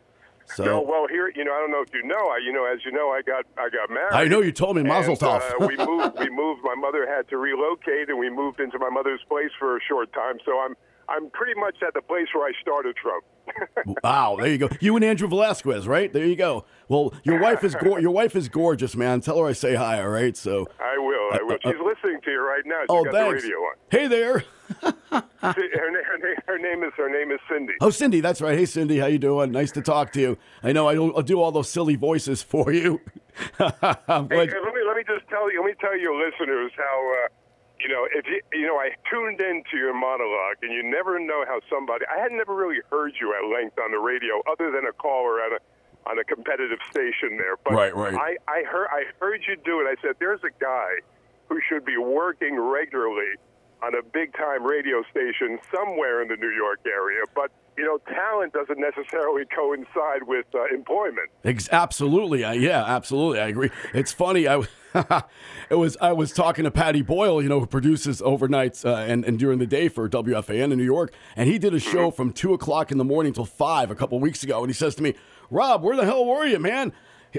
[0.55, 2.15] So No, well, here, you know, I don't know if you know.
[2.15, 4.13] I, you know, as you know, I got I got married.
[4.13, 5.41] I know you told me, Mazel and, tov.
[5.41, 6.19] Uh, we moved.
[6.19, 6.61] We moved.
[6.63, 10.11] My mother had to relocate, and we moved into my mother's place for a short
[10.13, 10.39] time.
[10.45, 10.75] So I'm
[11.09, 13.21] I'm pretty much at the place where I started from.
[14.03, 14.69] Wow, there you go.
[14.79, 16.13] You and Andrew Velazquez, right?
[16.13, 16.65] There you go.
[16.87, 19.21] Well, your wife is go- your wife is gorgeous, man.
[19.21, 20.37] Tell her I say hi, all right?
[20.37, 21.29] So, I will.
[21.31, 21.53] I uh, will.
[21.53, 22.81] Uh, uh, She's listening to you right now.
[22.81, 23.41] She's oh, got thanks.
[23.41, 23.75] the radio on.
[23.89, 24.43] Hey there.
[25.11, 27.73] Her, her, na- her name is her name is Cindy.
[27.81, 28.57] Oh, Cindy, that's right.
[28.57, 29.51] Hey, Cindy, how you doing?
[29.51, 30.37] Nice to talk to you.
[30.61, 33.01] I know I don't I'll do all those silly voices for you.
[33.57, 35.61] Hey, let me let me just tell you.
[35.61, 37.13] Let me tell your listeners how.
[37.25, 37.38] Uh,
[37.79, 41.45] you know, if you you know, I tuned into your monologue, and you never know
[41.47, 42.05] how somebody.
[42.11, 45.41] I had never really heard you at length on the radio, other than a caller
[45.41, 47.57] on a on a competitive station there.
[47.63, 48.13] But Right, right.
[48.13, 49.85] I I heard I heard you do it.
[49.85, 50.99] I said, "There's a guy
[51.47, 53.35] who should be working regularly
[53.81, 57.97] on a big time radio station somewhere in the New York area." But you know,
[58.13, 61.29] talent doesn't necessarily coincide with uh, employment.
[61.45, 63.71] Ex- absolutely, I, yeah, absolutely, I agree.
[63.93, 64.49] It's funny.
[64.49, 64.63] I
[65.69, 69.23] it was I was talking to Patty Boyle, you know, who produces overnights uh, and
[69.23, 72.31] and during the day for WFAN in New York, and he did a show from
[72.31, 75.03] two o'clock in the morning till five a couple weeks ago, and he says to
[75.03, 75.13] me,
[75.51, 76.91] "Rob, where the hell were you, man?"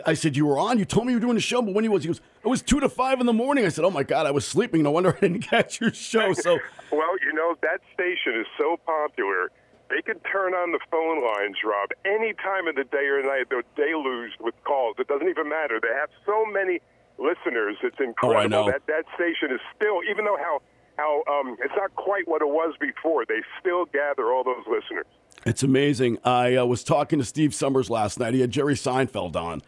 [0.06, 0.78] I said, "You were on.
[0.78, 2.48] You told me you were doing a show, but when he was, he goes, it
[2.48, 4.82] was two to five in the morning." I said, "Oh my god, I was sleeping.
[4.82, 6.58] No wonder I didn't catch your show." So.
[6.92, 9.50] Well, you know, that station is so popular.
[9.90, 13.46] They can turn on the phone lines, Rob, any time of the day or night.
[13.50, 14.96] They're deluged with calls.
[15.00, 15.80] It doesn't even matter.
[15.82, 16.80] They have so many
[17.20, 17.76] listeners.
[17.83, 18.42] It's incredible.
[18.59, 18.70] Oh, know.
[18.70, 20.61] That that station is still, even though how
[20.96, 23.24] how um, it's not quite what it was before.
[23.26, 25.06] They still gather all those listeners.
[25.46, 26.18] It's amazing.
[26.24, 28.35] I uh, was talking to Steve Somers last night.
[28.35, 29.62] He had Jerry Seinfeld on.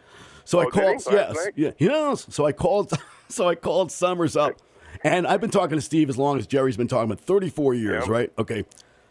[0.45, 0.71] So I Oh, he?
[0.71, 1.03] called.
[1.11, 1.53] Yes, night?
[1.55, 2.27] yeah, yes.
[2.29, 2.91] So I called.
[3.29, 4.61] So I called Somers up,
[5.03, 8.07] and I've been talking to Steve as long as Jerry's been talking about 34 years,
[8.07, 8.31] right?
[8.37, 8.63] Okay.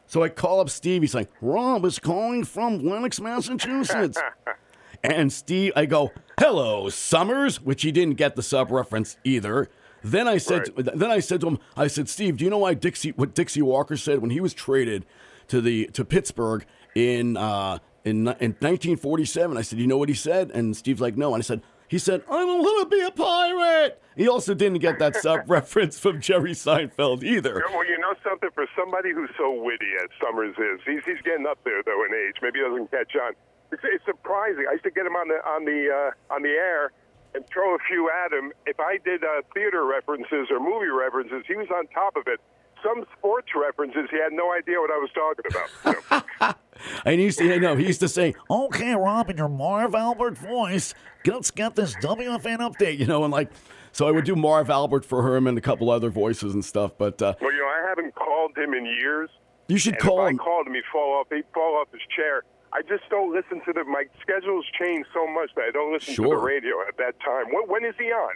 [0.07, 1.03] So I call up Steve.
[1.03, 4.21] He's like, Rob is calling from Lenox, Massachusetts.
[5.03, 9.69] and Steve, I go, hello, Somers, which he didn't get the sub reference either.
[10.05, 12.75] Then I said, then I said to him, I said, Steve, do you know why
[12.75, 15.07] Dixie, what Dixie Walker said when he was traded
[15.49, 19.57] to the to Pittsburgh in uh, in in 1947?
[19.57, 20.51] I said, you know what he said?
[20.51, 21.35] And Steve's like, no.
[21.35, 24.03] And I said, he said, I don't want to be a pirate.
[24.17, 27.63] He also didn't get that sub reference from Jerry Seinfeld either.
[27.71, 28.51] Well, you know something?
[28.55, 32.15] For somebody who's so witty as Somers is, he's, he's getting up there though in
[32.15, 32.37] age.
[32.43, 33.35] Maybe he doesn't catch on.
[33.73, 34.67] It's, it's surprising.
[34.69, 36.93] I used to get him on the on the uh, on the air
[37.35, 38.53] and throw a few at him.
[38.67, 42.41] If I did uh, theater references or movie references, he was on top of it.
[42.83, 46.23] Some sports references, he had no idea what I was talking about.
[46.41, 46.53] Know?
[47.05, 49.95] And he used to, you know, he used to say, "Okay, Rob, in your Marv
[49.95, 53.51] Albert voice, let's get this WFAN update," you know, and like,
[53.93, 56.93] so I would do Marv Albert for him and a couple other voices and stuff.
[56.99, 59.31] But uh, well, you know, I haven't called him in years.
[59.69, 60.41] you should call if him.
[60.41, 61.29] I called him, he'd fall off.
[61.31, 62.43] He'd fall off his chair.
[62.73, 63.85] I just don't listen to the.
[63.85, 67.53] My schedule's changed so much that I don't listen to the radio at that time.
[67.53, 68.35] When, when is he on?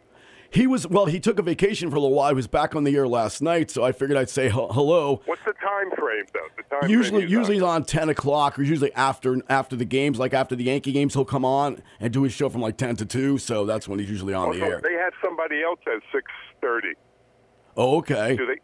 [0.50, 1.06] He was well.
[1.06, 2.28] He took a vacation for a little while.
[2.28, 5.20] He was back on the air last night, so I figured I'd say he- hello.
[5.24, 6.46] What's the time frame, though?
[6.56, 7.62] The time Usually, he's usually on?
[7.62, 11.14] he's on ten o'clock, or usually after after the games, like after the Yankee games,
[11.14, 13.38] he'll come on and do his show from like ten to two.
[13.38, 14.80] So that's when he's usually on the oh, Also, air.
[14.82, 16.92] They had somebody else at six thirty.
[17.76, 18.36] Oh, okay.
[18.36, 18.58] Do they?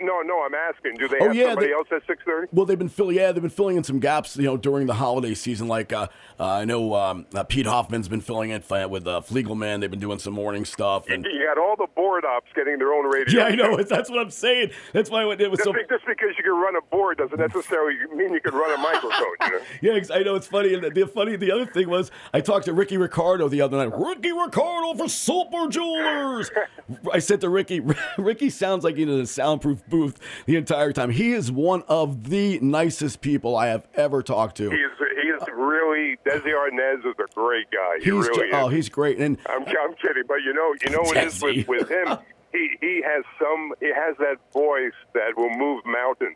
[0.00, 0.42] No, no.
[0.42, 0.94] I'm asking.
[0.96, 2.48] Do they Oh, have yeah, somebody they- else at six thirty?
[2.52, 3.16] Well, they've been filling.
[3.16, 4.36] Yeah, they've been filling in some gaps.
[4.36, 5.68] You know, during the holiday season.
[5.68, 9.20] Like uh, uh, I know um, uh, Pete Hoffman's been filling in for- with uh,
[9.20, 9.80] Fliegelman.
[9.80, 11.08] They've been doing some morning stuff.
[11.08, 13.40] And You got all the board ops getting their own radio.
[13.40, 13.76] yeah, I know.
[13.82, 14.70] That's what I'm saying.
[14.92, 15.72] That's why it was Just, so.
[15.72, 18.78] be- just because you can run a board doesn't necessarily mean you can run a
[18.82, 19.10] microphone.
[19.42, 19.60] You know?
[20.10, 20.74] Yeah, I know it's funny.
[20.74, 23.76] And the, the funny, the other thing was, I talked to Ricky Ricardo the other
[23.76, 23.96] night.
[23.98, 26.50] Ricky Ricardo for Super Jewelers.
[27.12, 27.80] I said to Ricky,
[28.18, 31.10] Ricky sounds like he's in a soundproof booth the entire time.
[31.10, 34.70] He is one of the nicest people I have ever talked to.
[34.70, 34.90] He is.
[35.22, 36.16] He is really.
[36.26, 37.98] Desi Arnaz is a great guy.
[37.98, 39.18] He He's really ju- oh, he's great.
[39.18, 42.18] And I'm, I'm kidding, but you know, you know what it is with, with him.
[42.52, 43.74] He he has some.
[43.78, 46.34] He has that voice that will move mountains.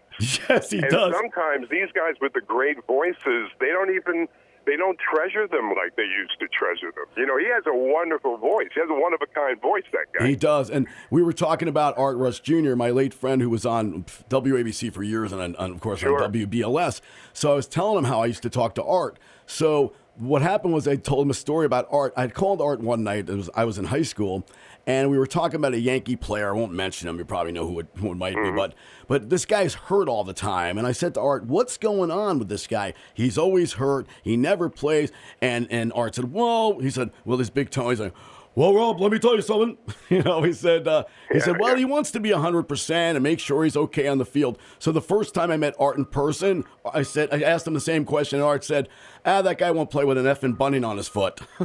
[0.48, 1.12] yes, he and does.
[1.12, 4.28] sometimes these guys with the great voices, they don't even
[4.66, 7.04] they don't treasure them like they used to treasure them.
[7.16, 8.68] You know, he has a wonderful voice.
[8.74, 9.82] He has a one of a kind voice.
[9.92, 10.26] That guy.
[10.28, 10.70] He does.
[10.70, 14.92] And we were talking about Art Rust Jr., my late friend who was on WABC
[14.92, 16.22] for years and, on, of course, Sure.
[16.24, 17.00] on WBLS.
[17.32, 19.18] So I was telling him how I used to talk to Art.
[19.46, 22.12] So what happened was I told him a story about Art.
[22.16, 23.28] I had called Art one night.
[23.28, 24.46] It was, I was in high school.
[24.86, 26.50] And we were talking about a Yankee player.
[26.50, 27.18] I won't mention him.
[27.18, 28.50] You probably know who it, who it might be.
[28.50, 28.74] But
[29.08, 30.76] but this guy's hurt all the time.
[30.78, 32.92] And I said to Art, "What's going on with this guy?
[33.14, 34.06] He's always hurt.
[34.22, 38.00] He never plays." And and Art said, "Well," he said, "Well, this big tone." He's
[38.00, 38.14] like,
[38.56, 39.76] well, Rob, let me tell you something.
[40.10, 43.40] You know, he said, uh, he said, well, he wants to be 100% and make
[43.40, 44.58] sure he's okay on the field.
[44.78, 47.80] So the first time I met Art in person, I said, I asked him the
[47.80, 48.88] same question, and Art said,
[49.24, 51.40] ah, that guy won't play with an effing bunny on his foot.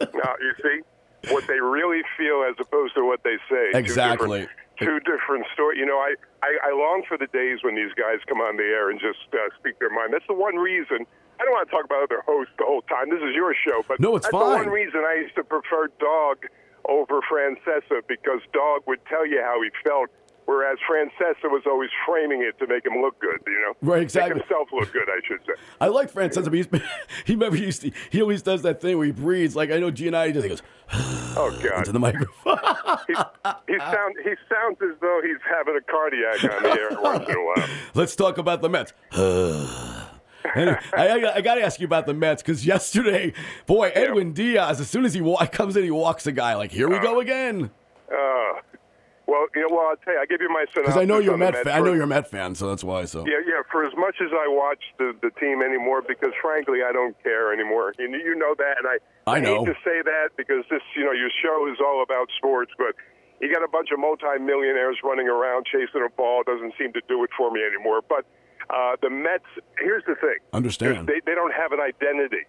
[0.00, 0.80] Now you see
[1.30, 3.72] what they really feel as opposed to what they say.
[3.72, 4.40] Two Exactly.
[4.40, 5.78] different- Two different stories.
[5.78, 8.64] You know, I, I I long for the days when these guys come on the
[8.64, 10.12] air and just uh, speak their mind.
[10.12, 11.06] That's the one reason.
[11.38, 13.08] I don't want to talk about other hosts the whole time.
[13.08, 14.50] This is your show, but No, it's that's fine.
[14.50, 16.38] the one reason I used to prefer Dog
[16.88, 20.10] over Francesa because Dog would tell you how he felt,
[20.46, 23.38] whereas Francesa was always framing it to make him look good.
[23.46, 24.34] You know, Right, exactly.
[24.36, 25.52] Make himself look good, I should say.
[25.80, 26.68] I like Francesa, but he's,
[27.24, 29.54] he remember he, used to, he always does that thing where he breathes.
[29.56, 30.42] Like I know Giannitti does.
[30.44, 30.62] He goes
[31.36, 31.78] Oh God.
[31.78, 32.58] into the microphone.
[33.08, 33.14] he,
[33.68, 37.34] he sound he sounds as though he's having a cardiac on the air once in
[37.34, 37.68] a while.
[37.94, 38.92] Let's talk about the Mets.
[40.54, 43.32] Anyway, I, I, I got to ask you about the Mets because yesterday,
[43.66, 46.70] boy, Edwin Diaz, as soon as he wa- comes in, he walks the guy like,
[46.70, 47.70] here we go again.
[48.12, 48.60] Uh,
[49.26, 50.94] well, know, well, I'll tell you, I give you my synopsis.
[50.94, 51.80] Because I know you're a Met Mets fan.
[51.80, 53.04] I know you're a Met fan, so that's why.
[53.06, 53.62] So Yeah, yeah.
[53.70, 57.52] For as much as I watch the, the team anymore, because frankly, I don't care
[57.52, 57.94] anymore.
[57.98, 59.64] You, you know that, and I, I know.
[59.64, 62.94] hate to say that because this, you know, your show is all about sports, but
[63.40, 66.42] you got a bunch of multimillionaires running around chasing a ball.
[66.44, 68.02] Doesn't seem to do it for me anymore.
[68.06, 68.26] But
[68.70, 70.38] uh, the Mets, here's the thing.
[70.52, 71.06] Understand.
[71.08, 72.44] They, they don't have an identity.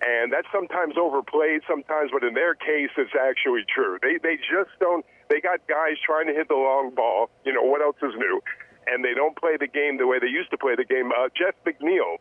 [0.00, 3.98] And that's sometimes overplayed sometimes, but in their case, it's actually true.
[4.00, 5.04] They they just don't.
[5.30, 7.30] They got guys trying to hit the long ball.
[7.44, 8.42] You know what else is new?
[8.86, 11.12] And they don't play the game the way they used to play the game.
[11.16, 12.18] Uh, Jeff McNeil,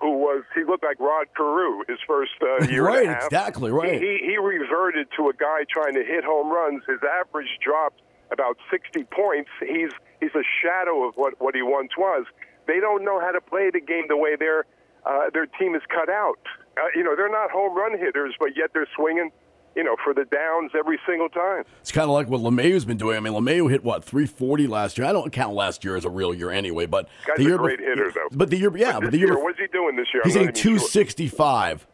[0.00, 3.24] who was he looked like Rod Carew his first uh, year Right, and a half.
[3.26, 4.00] exactly, right.
[4.00, 6.82] He, he he reverted to a guy trying to hit home runs.
[6.88, 8.00] His average dropped
[8.32, 9.50] about 60 points.
[9.60, 12.24] He's he's a shadow of what what he once was.
[12.66, 14.64] They don't know how to play the game the way their
[15.04, 16.40] uh, their team is cut out.
[16.76, 19.30] Uh, you know, they're not home run hitters, but yet they're swinging.
[19.76, 21.64] You know, for the downs every single time.
[21.82, 23.16] it's kind of like what LeMahieu's been doing.
[23.16, 25.06] I mean, LeMahieu hit what 340 last year.
[25.06, 27.58] I don't count last year as a real year anyway, but Guy's the a year
[27.58, 28.28] great bef- hitter, though.
[28.32, 30.22] But the year, yeah, But but the year, year, what's he doing this year?
[30.24, 30.78] he's hitting not even sure.
[30.78, 31.86] 265.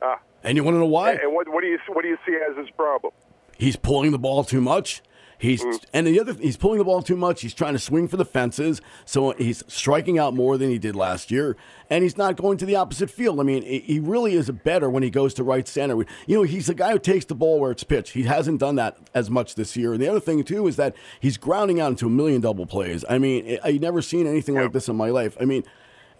[0.00, 0.20] Ah.
[0.44, 1.12] And you want to know why?
[1.14, 3.12] And what, what do you what do you see as his problem?
[3.58, 5.02] He's pulling the ball too much.
[5.44, 5.80] He's Mm.
[5.92, 7.42] and the other he's pulling the ball too much.
[7.42, 10.96] He's trying to swing for the fences, so he's striking out more than he did
[10.96, 11.56] last year,
[11.90, 13.38] and he's not going to the opposite field.
[13.40, 15.96] I mean, he really is better when he goes to right center.
[16.26, 18.14] You know, he's the guy who takes the ball where it's pitched.
[18.14, 19.92] He hasn't done that as much this year.
[19.92, 23.04] And the other thing too is that he's grounding out into a million double plays.
[23.08, 25.36] I mean, I- I've never seen anything like this in my life.
[25.40, 25.62] I mean.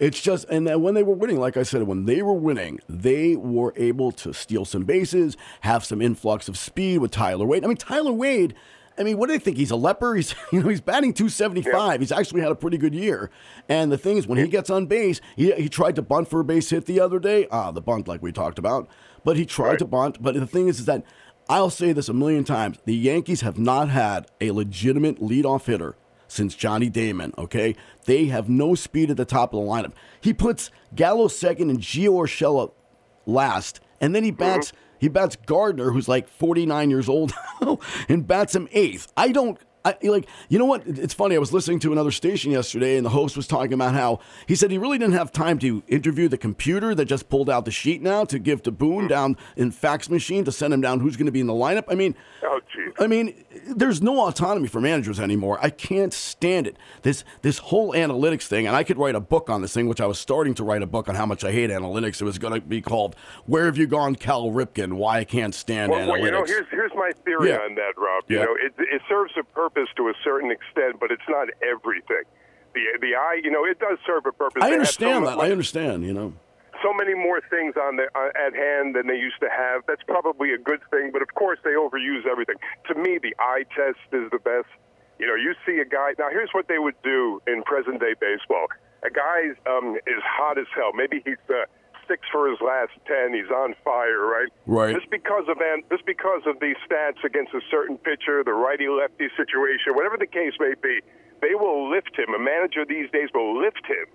[0.01, 2.81] It's just, and then when they were winning, like I said, when they were winning,
[2.89, 7.65] they were able to steal some bases, have some influx of speed with Tyler Wade.
[7.65, 8.55] I mean, Tyler Wade,
[8.97, 9.57] I mean, what do they think?
[9.57, 10.15] He's a leper.
[10.15, 12.01] He's, you know, he's batting 275.
[12.01, 13.31] He's actually had a pretty good year.
[13.69, 16.41] And the thing is, when he gets on base, he, he tried to bunt for
[16.41, 17.47] a base hit the other day.
[17.51, 18.89] Ah, the bunt, like we talked about.
[19.25, 20.23] But he tried to bunt.
[20.23, 21.05] But the thing is, is that
[21.49, 25.97] I'll say this a million times: the Yankees have not had a legitimate leadoff hitter
[26.29, 27.77] since Johnny Damon, okay?
[28.07, 29.93] They have no speed at the top of the lineup.
[30.21, 32.73] He puts Gallo second and Gio Urshela
[33.27, 34.71] last, and then he bats.
[34.71, 37.35] He He bats Gardner, who's like 49 years old,
[38.09, 39.13] and bats him eighth.
[39.15, 39.59] I don't.
[39.85, 43.05] I, like you know what it's funny i was listening to another station yesterday and
[43.05, 46.27] the host was talking about how he said he really didn't have time to interview
[46.29, 49.09] the computer that just pulled out the sheet now to give to boone hmm.
[49.09, 51.85] down in fax machine to send him down who's going to be in the lineup
[51.89, 52.61] i mean Oh.
[52.99, 55.59] I mean, there's no autonomy for managers anymore.
[55.61, 56.77] I can't stand it.
[57.03, 60.01] This this whole analytics thing, and I could write a book on this thing, which
[60.01, 62.21] I was starting to write a book on how much I hate analytics.
[62.21, 63.17] It was going to be called
[63.47, 64.95] "Where Have You Gone, Cal Ripken?
[64.95, 67.59] Why I Can't Stand Well, Analytics." well, you know, here's here's my theory Yeah.
[67.59, 68.25] on that, Rob.
[68.29, 68.41] Yeah.
[68.41, 72.25] You know, it it serves a purpose to a certain extent, but it's not everything.
[72.75, 74.63] The the eye, you know, it does serve a purpose.
[74.63, 75.37] I understand so that.
[75.37, 76.05] much- I understand.
[76.05, 76.33] You know.
[76.83, 79.83] so many more things on the, uh, at hand than they used to have.
[79.87, 82.57] That's probably a good thing, but of course they overuse everything.
[82.89, 84.69] To me, the eye test is the best.
[85.19, 86.13] You know, you see a guy.
[86.19, 88.67] Now, here's what they would do in present day baseball.
[89.07, 90.93] A guy um, is hot as hell.
[90.93, 91.65] Maybe he's uh,
[92.09, 93.35] six for his last ten.
[93.35, 94.51] He's on fire, right?
[94.67, 94.95] Right.
[94.95, 95.59] Just because of
[95.91, 100.27] just because of these stats against a certain pitcher, the righty lefty situation, whatever the
[100.31, 101.01] case may be,
[101.41, 102.35] they will lift him.
[102.35, 104.07] A manager these days will lift him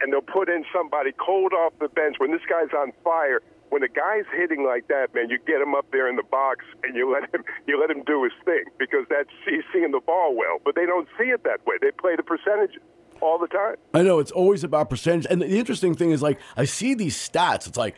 [0.00, 3.40] and they'll put in somebody cold off the bench when this guy's on fire.
[3.70, 6.64] When a guy's hitting like that, man, you get him up there in the box
[6.84, 10.00] and you let him you let him do his thing because that's he's seeing the
[10.00, 10.58] ball well.
[10.64, 11.76] But they don't see it that way.
[11.80, 12.82] They play the percentages
[13.24, 13.76] all the time.
[13.92, 15.26] I know it's always about percentage.
[15.28, 17.66] And the interesting thing is, like, I see these stats.
[17.66, 17.96] It's like,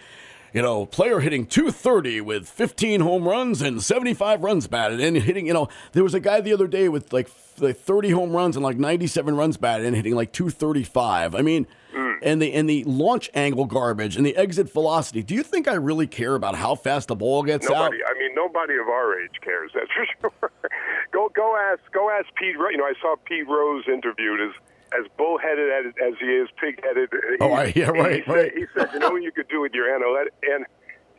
[0.53, 5.47] you know, player hitting 230 with 15 home runs and 75 runs batted and hitting,
[5.47, 8.57] you know, there was a guy the other day with like, like 30 home runs
[8.57, 11.35] and like 97 runs batted and hitting like 235.
[11.35, 12.19] I mean, mm.
[12.23, 15.23] and the and the launch angle garbage and the exit velocity.
[15.23, 18.03] Do you think I really care about how fast the ball gets Nobody.
[18.03, 18.11] out?
[18.15, 19.73] I mean, nobody of our age cares.
[19.75, 20.51] That's for sure.
[21.13, 22.55] go go ask go ask Pete.
[22.57, 24.55] You know, I saw Pete Rose interviewed as
[24.93, 27.09] as bullheaded as, as he is, pig-headed.
[27.41, 28.53] Oh, He- I- yeah, he right, said, right.
[28.55, 30.65] He said, you know what you could do with your analytic and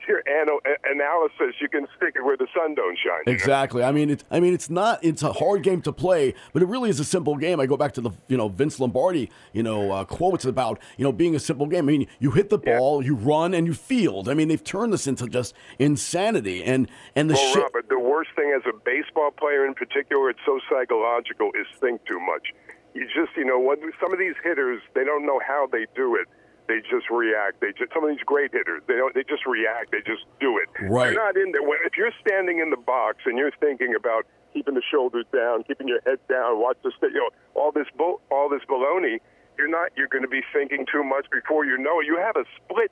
[0.08, 3.24] your anal- analysis, you can stick it where the sun don't shine.
[3.28, 3.84] Exactly.
[3.84, 5.04] I mean, it's I mean, it's not.
[5.04, 7.60] It's a hard game to play, but it really is a simple game.
[7.60, 11.04] I go back to the you know Vince Lombardi you know uh, quotes about you
[11.04, 11.90] know being a simple game.
[11.90, 12.78] I mean, you hit the Yeah.
[12.78, 14.30] ball, you run, and you field.
[14.30, 16.64] I mean, they've turned this into just insanity.
[16.64, 17.64] And and the Well, shit.
[17.64, 22.06] Robert, the worst thing as a baseball player in particular, it's so psychological, is think
[22.06, 22.54] too much.
[22.98, 26.16] You just, you know, what some of these hitters, they don't know how they do
[26.16, 26.26] it.
[26.68, 27.62] They just react.
[27.62, 29.14] They just some of these great hitters, they don't.
[29.14, 29.92] They just react.
[29.92, 30.66] They just do it.
[30.90, 31.14] Right.
[31.14, 31.62] You're not in there.
[31.86, 35.88] If you're standing in the box and you're thinking about keeping the shoulders down, keeping
[35.88, 39.22] your head down, watch the, you know, all this bull, all this baloney,
[39.60, 39.92] you're not.
[39.96, 42.08] You're going to be thinking too much before you know it.
[42.08, 42.92] You have a split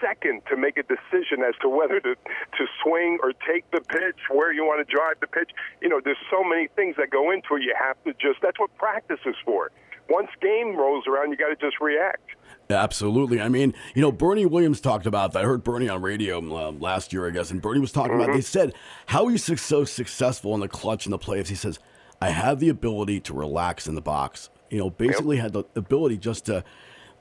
[0.00, 4.18] second to make a decision as to whether to, to swing or take the pitch,
[4.30, 5.50] where you want to drive the pitch.
[5.80, 7.62] You know, there's so many things that go into it.
[7.62, 9.70] You have to just, that's what practice is for.
[10.08, 12.22] Once game rolls around, you got to just react.
[12.70, 13.40] Absolutely.
[13.40, 15.44] I mean, you know, Bernie Williams talked about that.
[15.44, 18.32] I heard Bernie on radio uh, last year, I guess, and Bernie was talking about.
[18.32, 18.74] They said
[19.06, 21.48] how he's so successful in the clutch in the playoffs.
[21.48, 21.78] He says,
[22.20, 24.50] "I have the ability to relax in the box.
[24.70, 26.64] You know, basically had the ability just to,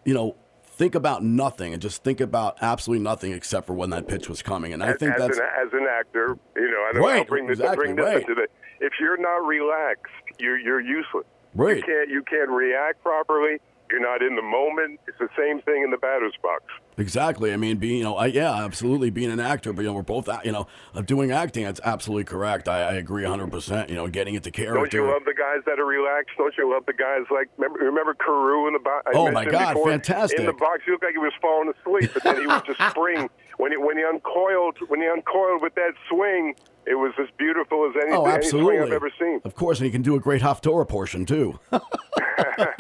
[0.03, 0.36] you know."
[0.76, 4.41] Think about nothing and just think about absolutely nothing except for when that pitch was
[4.41, 4.73] coming.
[4.73, 7.19] And I as, think as that's an, as an actor, you know, I don't Right,
[7.19, 8.17] I'll bring this, exactly, bring this right.
[8.17, 8.47] into the.
[8.82, 11.26] If you're not relaxed, you're you're useless.
[11.53, 11.78] Right.
[11.78, 13.59] You can't you can't react properly.
[13.91, 14.99] You're not in the moment.
[15.07, 16.63] It's the same thing in the batter's box.
[16.97, 17.53] Exactly.
[17.53, 20.01] I mean, being, you know, I, yeah, absolutely being an actor, but, you know, we're
[20.01, 21.65] both, you know, uh, doing acting.
[21.65, 22.67] That's absolutely correct.
[22.67, 23.89] I, I agree 100%.
[23.89, 24.75] You know, getting into character.
[24.79, 26.31] Don't you love the guys that are relaxed?
[26.38, 29.11] Don't you love the guys like remember remember Carew in the box?
[29.13, 30.39] Oh, my God, fantastic.
[30.39, 32.79] In the box, he looked like he was falling asleep, but then he would just
[32.89, 36.55] spring when he when he uncoiled when he uncoiled with that swing.
[36.88, 38.79] It was as beautiful as anything, Oh, any absolutely.
[38.79, 39.41] I've ever seen.
[39.43, 41.59] Of course, and he can do a great Haftorah portion, too.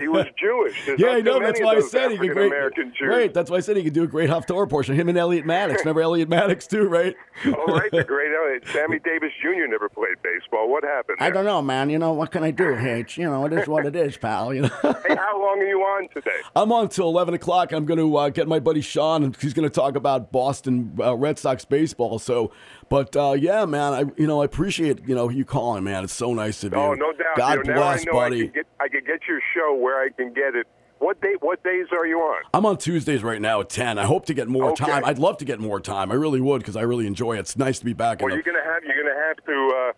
[0.00, 0.86] he was Jewish.
[0.86, 1.40] There's yeah, I know.
[1.40, 2.46] That's why I said he could great.
[2.46, 3.08] American Jews.
[3.08, 3.32] Right.
[3.32, 4.94] That's why I said he could do a great Haftorah portion.
[4.94, 5.80] Him and Elliot Maddox.
[5.80, 7.14] Remember Elliot Maddox, too, right?
[7.46, 8.72] All right, the great Elliot.
[8.72, 9.66] Sammy Davis Jr.
[9.68, 10.70] never played baseball.
[10.70, 11.18] What happened?
[11.20, 11.90] I don't know, man.
[11.90, 13.18] You know, what can I do, Hitch?
[13.18, 14.54] You know, it is what it is, pal.
[14.54, 14.70] You know?
[14.82, 16.38] Hey, how long are you on today?
[16.54, 17.72] I'm on till 11 o'clock.
[17.72, 20.96] I'm going to uh, get my buddy Sean, and he's going to talk about Boston
[21.00, 22.18] uh, Red Sox baseball.
[22.18, 22.52] So,
[22.88, 26.04] but uh, yeah, man, I you know I appreciate you know you calling, man.
[26.04, 26.78] It's so nice of you.
[26.78, 27.36] Oh, no doubt.
[27.36, 28.36] God you know, bless, now I know buddy.
[28.36, 30.66] I can, get, I can get your show where I can get it.
[30.98, 31.34] What day?
[31.40, 32.42] What days are you on?
[32.54, 33.98] I'm on Tuesdays right now at 10.
[33.98, 34.84] I hope to get more Okay.
[34.86, 35.04] time.
[35.04, 36.10] I'd love to get more time.
[36.10, 37.40] I really would because I really enjoy it.
[37.40, 38.20] It's nice to be back.
[38.22, 39.92] Well, you're the, gonna have you're gonna have to uh,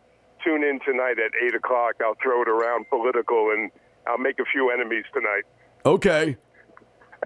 [0.45, 1.95] tune in tonight at eight o'clock.
[2.05, 3.71] I'll throw it around political, and
[4.07, 5.43] I'll make a few enemies tonight.
[5.87, 6.37] okay.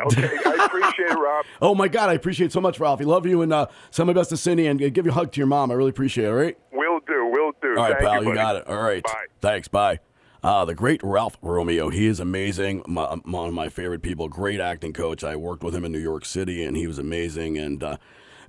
[0.07, 1.45] Okay, I appreciate it, Rob.
[1.61, 3.05] Oh my God, I appreciate it so much, Ralphie.
[3.05, 5.39] Love you and uh, send my best to Cindy and give you a hug to
[5.39, 5.71] your mom.
[5.71, 6.29] I really appreciate it.
[6.29, 6.57] All right.
[6.73, 7.27] Will do.
[7.31, 7.69] Will do.
[7.77, 8.67] All right, Thank pal, you, you, got it.
[8.67, 9.03] All right.
[9.03, 9.25] Bye.
[9.43, 9.69] Thanks.
[9.69, 9.99] Bye.
[10.43, 11.89] Uh, the great Ralph Romeo.
[11.89, 12.83] He is amazing.
[12.87, 14.29] My, one of my favorite people.
[14.29, 15.23] Great acting coach.
[15.23, 17.59] I worked with him in New York City, and he was amazing.
[17.59, 17.97] And uh,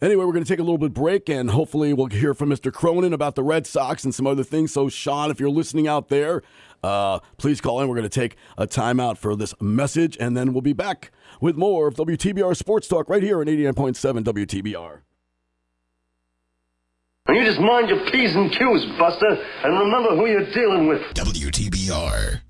[0.04, 2.74] Anyway, we're going to take a little bit break, and hopefully we'll hear from Mr.
[2.74, 4.74] Cronin about the Red Sox and some other things.
[4.74, 6.42] So, Sean, if you're listening out there,
[6.84, 7.88] uh, please call in.
[7.88, 11.56] We're going to take a timeout for this message, and then we'll be back with
[11.56, 15.00] more of WTBR Sports Talk right here on 89.7 WTBR.
[17.26, 21.02] And you just mind your P's and Q's, Buster, and remember who you're dealing with.
[21.14, 22.42] WTBR.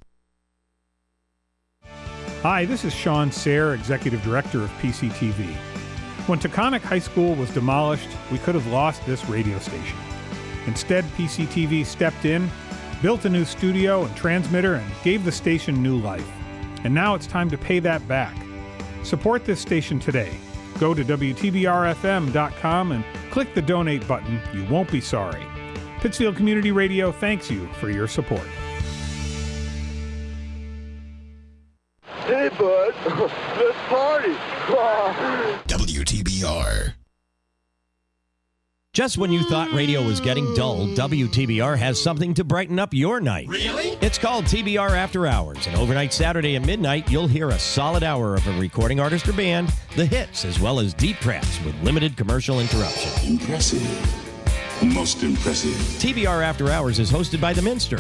[2.42, 5.54] Hi, this is Shawn Serre, Executive Director of PCTV.
[6.26, 9.98] When Taconic High School was demolished, we could have lost this radio station.
[10.66, 12.50] Instead, PCTV stepped in,
[13.04, 16.28] built a new studio and transmitter, and gave the station new life.
[16.84, 18.36] And now it's time to pay that back.
[19.04, 20.32] Support this station today.
[20.84, 24.38] Go to WTBRFM.com and click the donate button.
[24.54, 25.42] You won't be sorry.
[26.02, 28.46] Pittsfield Community Radio thanks you for your support.
[32.26, 32.94] Hey, bud,
[33.58, 34.34] let's party.
[35.70, 37.03] WTBR.
[38.94, 43.20] Just when you thought radio was getting dull, WTBR has something to brighten up your
[43.20, 43.48] night.
[43.48, 43.98] Really?
[44.02, 48.36] It's called TBR After Hours, and overnight Saturday at midnight, you'll hear a solid hour
[48.36, 52.16] of a recording artist or band, the hits, as well as deep tracks with limited
[52.16, 53.10] commercial interruption.
[53.28, 53.82] Impressive.
[54.84, 55.72] Most impressive.
[56.00, 57.98] TBR After Hours is hosted by The Minster.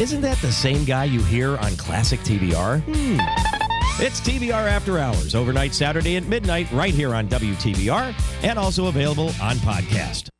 [0.00, 2.80] Isn't that the same guy you hear on classic TBR?
[2.80, 3.69] Hmm.
[4.02, 9.26] It's TBR After Hours, overnight Saturday at midnight, right here on WTBR, and also available
[9.42, 10.30] on podcast.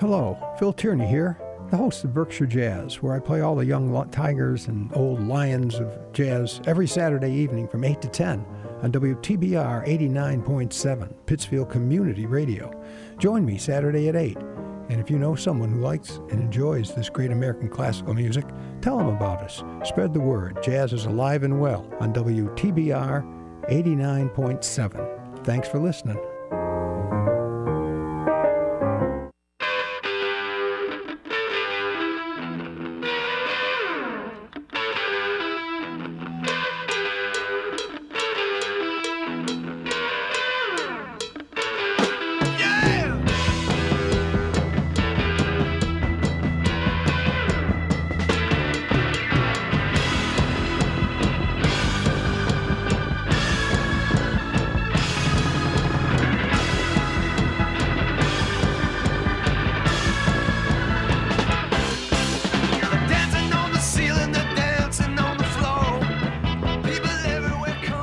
[0.00, 1.38] Hello, Phil Tierney here,
[1.70, 5.74] the host of Berkshire Jazz, where I play all the young tigers and old lions
[5.74, 8.42] of jazz every Saturday evening from 8 to 10
[8.80, 12.72] on WTBR 89.7, Pittsfield Community Radio.
[13.18, 14.38] Join me Saturday at 8.
[14.92, 18.44] And if you know someone who likes and enjoys this great American classical music,
[18.82, 19.64] tell them about us.
[19.88, 20.58] Spread the word.
[20.62, 23.24] Jazz is alive and well on WTBR
[23.70, 25.44] 89.7.
[25.46, 26.18] Thanks for listening.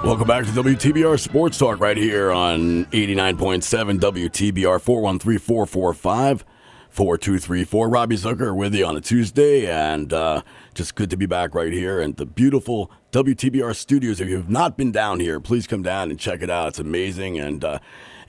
[0.09, 6.45] Welcome back to WTBR Sports Talk right here on 89.7 WTBR 413 445
[6.89, 7.89] 4234.
[7.89, 10.41] Robbie Zucker with you on a Tuesday, and uh,
[10.73, 14.19] just good to be back right here at the beautiful WTBR studios.
[14.19, 16.69] If you have not been down here, please come down and check it out.
[16.69, 17.39] It's amazing.
[17.39, 17.77] And uh,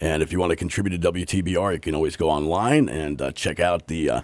[0.03, 3.33] and if you want to contribute to WTBR, you can always go online and uh,
[3.33, 4.23] check out the.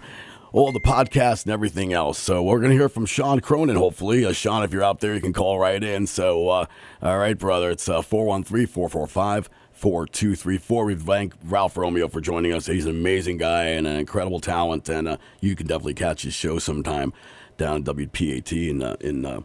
[0.53, 2.17] All the podcasts and everything else.
[2.17, 4.25] So we're going to hear from Sean Cronin, hopefully.
[4.25, 6.07] Uh, Sean, if you're out there, you can call right in.
[6.07, 6.65] So, uh,
[7.01, 10.85] all right, brother, it's uh, 413 445 4234.
[10.85, 12.65] We thank Ralph Romeo for joining us.
[12.65, 16.33] He's an amazing guy and an incredible talent, and uh, you can definitely catch his
[16.33, 17.13] show sometime
[17.57, 19.41] down at WPAT in, uh, in uh,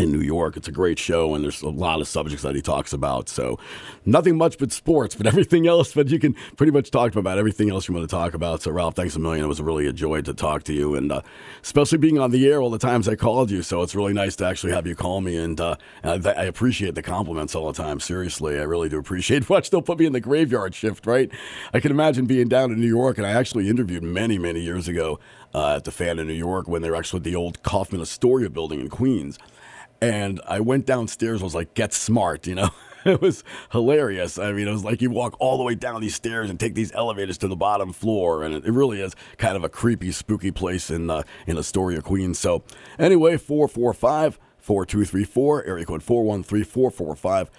[0.00, 0.56] in New York.
[0.56, 3.28] It's a great show, and there's a lot of subjects that he talks about.
[3.28, 3.58] So,
[4.06, 5.92] nothing much but sports, but everything else.
[5.92, 8.62] But you can pretty much talk about everything else you want to talk about.
[8.62, 9.44] So, Ralph, thanks a million.
[9.44, 11.22] It was really a joy to talk to you, and uh,
[11.62, 13.62] especially being on the air all the times I called you.
[13.62, 16.94] So, it's really nice to actually have you call me, and, uh, I, I appreciate
[16.94, 18.00] the compliments all the time.
[18.00, 19.48] Seriously, I really do appreciate.
[19.50, 21.30] Watch, they'll put me in the graveyard shift, right?
[21.74, 24.88] I can imagine being down in New York, and I actually interviewed many, many years
[24.88, 25.18] ago
[25.54, 28.00] uh, at the fan in New York when they were actually at the old Kaufman
[28.00, 29.38] Astoria building in Queens.
[30.00, 32.70] And I went downstairs, was like, get smart, you know?
[33.04, 34.38] it was hilarious.
[34.38, 36.74] I mean, it was like you walk all the way down these stairs and take
[36.74, 40.50] these elevators to the bottom floor, and it, really is kind of a creepy, spooky
[40.50, 42.38] place in uh, in Astoria, Queens.
[42.38, 42.62] So,
[42.98, 47.50] anyway, 445 4234, area code 413 445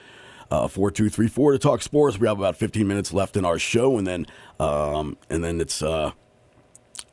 [0.52, 2.20] uh, 4234 to talk sports.
[2.20, 4.28] We have about 15 minutes left in our show, and then
[4.60, 5.82] um, and then it's.
[5.82, 6.12] Uh,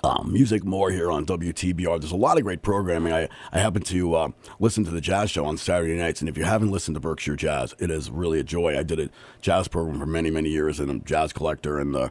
[0.04, 2.00] um, music more here on WTBR.
[2.00, 3.12] There's a lot of great programming.
[3.12, 4.28] I, I happen to uh,
[4.60, 7.36] listen to the jazz show on Saturday nights, and if you haven't listened to Berkshire
[7.36, 8.78] Jazz, it is really a joy.
[8.78, 9.10] I did a
[9.40, 12.08] jazz program for many, many years, and I'm a jazz collector, and uh,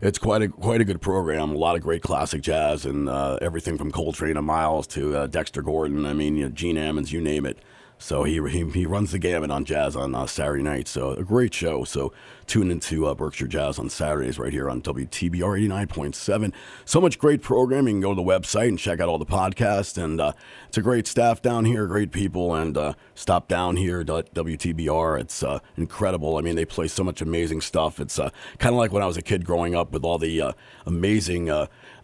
[0.00, 1.50] it's quite a quite a good program.
[1.50, 5.26] A lot of great classic jazz, and uh, everything from Coltrane to Miles to uh,
[5.26, 6.06] Dexter Gordon.
[6.06, 7.58] I mean, you know, Gene Ammons, you name it.
[7.98, 10.86] So he, he he runs the gamut on jazz on uh, Saturday night.
[10.86, 11.82] So a great show.
[11.82, 12.12] So
[12.46, 16.52] tune into uh, Berkshire Jazz on Saturdays right here on WTBR 89.7.
[16.84, 17.96] So much great programming.
[17.96, 20.02] You can go to the website and check out all the podcasts.
[20.02, 20.32] And uh,
[20.68, 22.54] it's a great staff down here, great people.
[22.54, 25.20] And uh, stop down here at WTBR.
[25.20, 26.36] It's uh, incredible.
[26.36, 27.98] I mean, they play so much amazing stuff.
[27.98, 30.54] It's uh, kind of like when I was a kid growing up with all the
[30.86, 31.50] amazing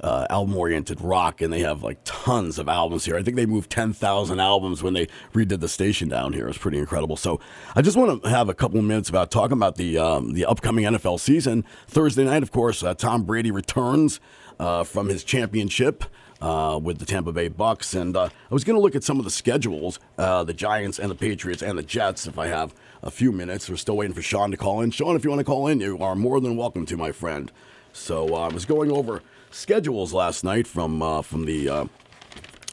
[0.04, 3.16] uh, uh, album-oriented rock, and they have like tons of albums here.
[3.16, 6.48] I think they moved 10,000 albums when they redid the station down here.
[6.48, 7.16] It's pretty incredible.
[7.16, 7.40] So
[7.74, 10.44] I just want to have a couple of minutes about talking about the um, the
[10.44, 11.64] upcoming NFL season.
[11.88, 14.20] Thursday night, of course, uh, Tom Brady returns
[14.58, 16.04] uh, from his championship.
[16.40, 19.18] Uh, with the Tampa Bay Bucks, and uh, I was going to look at some
[19.18, 22.26] of the schedules, uh, the Giants and the Patriots and the Jets.
[22.26, 24.90] If I have a few minutes, we're still waiting for Sean to call in.
[24.90, 27.50] Sean, if you want to call in, you are more than welcome to, my friend.
[27.94, 29.22] So I was going over
[29.54, 31.84] schedules last night from uh, from the uh,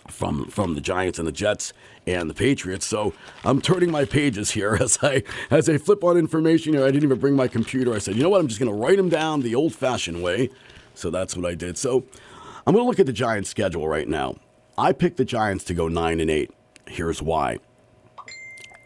[0.07, 1.73] from from the Giants and the Jets
[2.07, 2.85] and the Patriots.
[2.85, 3.13] So
[3.43, 6.83] I'm turning my pages here as I as I flip on information here.
[6.83, 7.93] I didn't even bring my computer.
[7.93, 8.41] I said, you know what?
[8.41, 10.49] I'm just going to write them down the old-fashioned way.
[10.95, 11.77] So that's what I did.
[11.77, 12.05] So
[12.65, 14.35] I'm going to look at the Giants' schedule right now.
[14.77, 16.51] I picked the Giants to go nine and eight.
[16.87, 17.59] Here's why.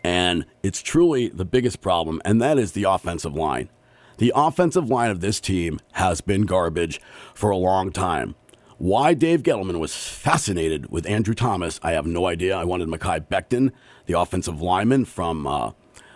[0.03, 3.69] And it's truly the biggest problem, and that is the offensive line.
[4.18, 7.01] The offensive line of this team has been garbage
[7.34, 8.36] for a long time.
[8.78, 12.55] Why Dave Gettleman was fascinated with Andrew Thomas, I have no idea.
[12.55, 13.72] I wanted Mekhi Becton,
[14.05, 15.72] the offensive lineman from uh,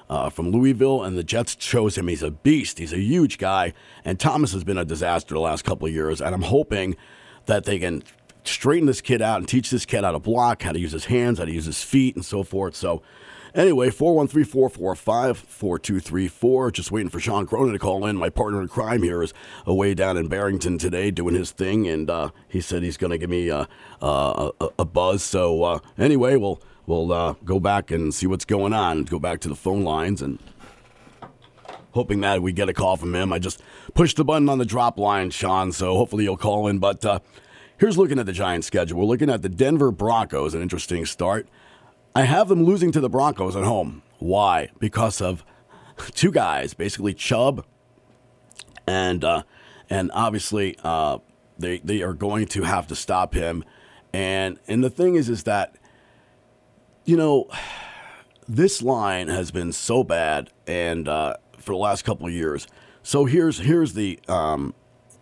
[0.10, 2.08] uh, from Louisville, and the Jets chose him.
[2.08, 2.80] He's a beast.
[2.80, 3.74] He's a huge guy,
[4.04, 6.20] and Thomas has been a disaster the last couple of years.
[6.20, 6.96] And I'm hoping
[7.46, 8.04] that they can
[8.50, 11.06] straighten this kid out and teach this kid how to block, how to use his
[11.06, 12.76] hands, how to use his feet, and so forth.
[12.76, 13.02] So.
[13.56, 16.72] Anyway, 413 445 4234.
[16.72, 18.16] Just waiting for Sean Cronin to call in.
[18.16, 19.34] My partner in crime here is
[19.66, 23.18] away down in Barrington today doing his thing, and uh, he said he's going to
[23.18, 23.66] give me uh,
[24.04, 25.24] uh, a, a buzz.
[25.24, 29.04] So, uh, anyway, we'll, we'll uh, go back and see what's going on.
[29.06, 30.38] Go back to the phone lines and
[31.92, 33.34] hoping that we get a call from him.
[33.34, 33.62] I just
[33.94, 36.80] pushed the button on the drop line, Sean, so hopefully he'll call in.
[36.80, 37.20] But uh,
[37.80, 39.00] here's looking at the Giants' schedule.
[39.00, 41.48] We're looking at the Denver Broncos, an interesting start.
[42.16, 44.04] I have them losing to the Broncos at home.
[44.20, 44.70] Why?
[44.80, 45.44] Because of
[46.14, 47.66] two guys, basically Chubb,
[48.86, 49.44] and uh,
[49.90, 51.20] and obviously uh,
[51.58, 53.64] they they are going to have to stop him.
[54.14, 55.76] And and the thing is, is that
[57.06, 57.50] you know
[58.48, 62.68] this line has been so bad, and uh, for the last couple of years.
[63.04, 64.74] So here's here's the um,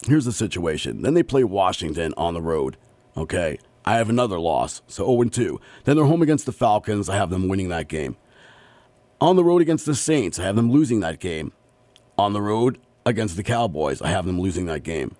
[0.08, 1.02] here's the situation.
[1.02, 2.78] Then they play Washington on the road.
[3.16, 5.60] Okay, I have another loss, so 0 2.
[5.86, 7.10] Then they're home against the Falcons.
[7.10, 8.18] I have them winning that game.
[9.20, 11.52] On the road against the Saints, I have them losing that game.
[12.18, 15.16] On the road against the Cowboys, I have them losing that game.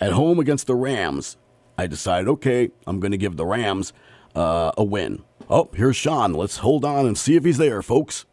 [0.00, 1.36] At home against the Rams,
[1.76, 3.92] I decided, okay, I'm going to give the Rams
[4.34, 5.22] uh, a win.
[5.50, 6.32] Oh, here's Sean.
[6.32, 8.24] Let's hold on and see if he's there, folks.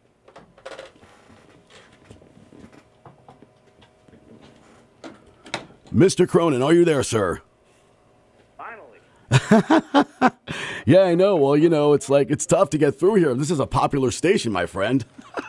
[5.94, 6.28] Mr.
[6.28, 7.40] Cronin, are you there, sir?
[8.56, 8.98] Finally.
[10.86, 11.36] Yeah, I know.
[11.36, 13.34] Well, you know, it's like it's tough to get through here.
[13.34, 15.04] This is a popular station, my friend.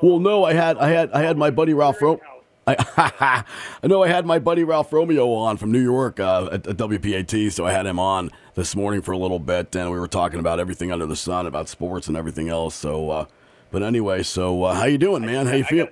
[0.00, 2.20] Well, no, I had, I had, I had my buddy Ralph Ro-
[2.66, 2.74] I,
[3.82, 6.76] I know I had my buddy Ralph Romeo on from New York uh, at, at
[6.76, 10.08] WPAT, so I had him on this morning for a little bit, and we were
[10.08, 12.74] talking about everything under the sun, about sports and everything else.
[12.74, 13.24] So, uh,
[13.70, 15.46] but anyway, so uh, how you doing, man?
[15.46, 15.86] How you feel?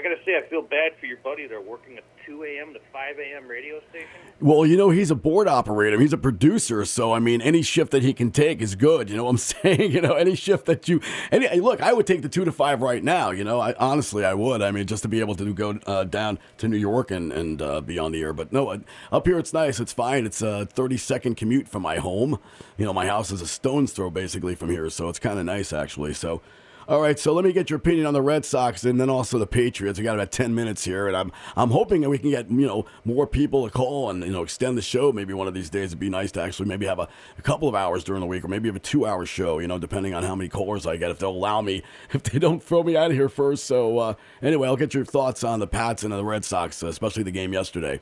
[0.00, 1.46] I, gotta say, I feel bad for your buddy.
[1.46, 2.72] They're working a 2 a.m.
[2.72, 3.46] to 5 a.m.
[3.46, 4.08] radio station.
[4.40, 6.00] Well, you know, he's a board operator.
[6.00, 9.10] He's a producer, so I mean, any shift that he can take is good.
[9.10, 9.92] You know what I'm saying?
[9.92, 12.80] You know, any shift that you any look, I would take the two to five
[12.80, 13.30] right now.
[13.30, 14.62] You know, I honestly I would.
[14.62, 17.60] I mean, just to be able to go uh, down to New York and and
[17.60, 18.32] uh, be on the air.
[18.32, 18.78] But no, uh,
[19.12, 19.80] up here it's nice.
[19.80, 20.24] It's fine.
[20.24, 22.38] It's a 30 second commute from my home.
[22.78, 25.44] You know, my house is a stone's throw basically from here, so it's kind of
[25.44, 26.14] nice actually.
[26.14, 26.40] So.
[26.90, 29.38] All right, so let me get your opinion on the Red Sox and then also
[29.38, 29.96] the Patriots.
[29.96, 32.66] We got about ten minutes here, and I'm I'm hoping that we can get you
[32.66, 35.12] know more people to call and you know extend the show.
[35.12, 37.06] Maybe one of these days it'd be nice to actually maybe have a,
[37.38, 39.60] a couple of hours during the week, or maybe have a two-hour show.
[39.60, 42.40] You know, depending on how many callers I get, if they'll allow me, if they
[42.40, 43.66] don't throw me out of here first.
[43.66, 47.22] So uh, anyway, I'll get your thoughts on the Pats and the Red Sox, especially
[47.22, 48.00] the game yesterday.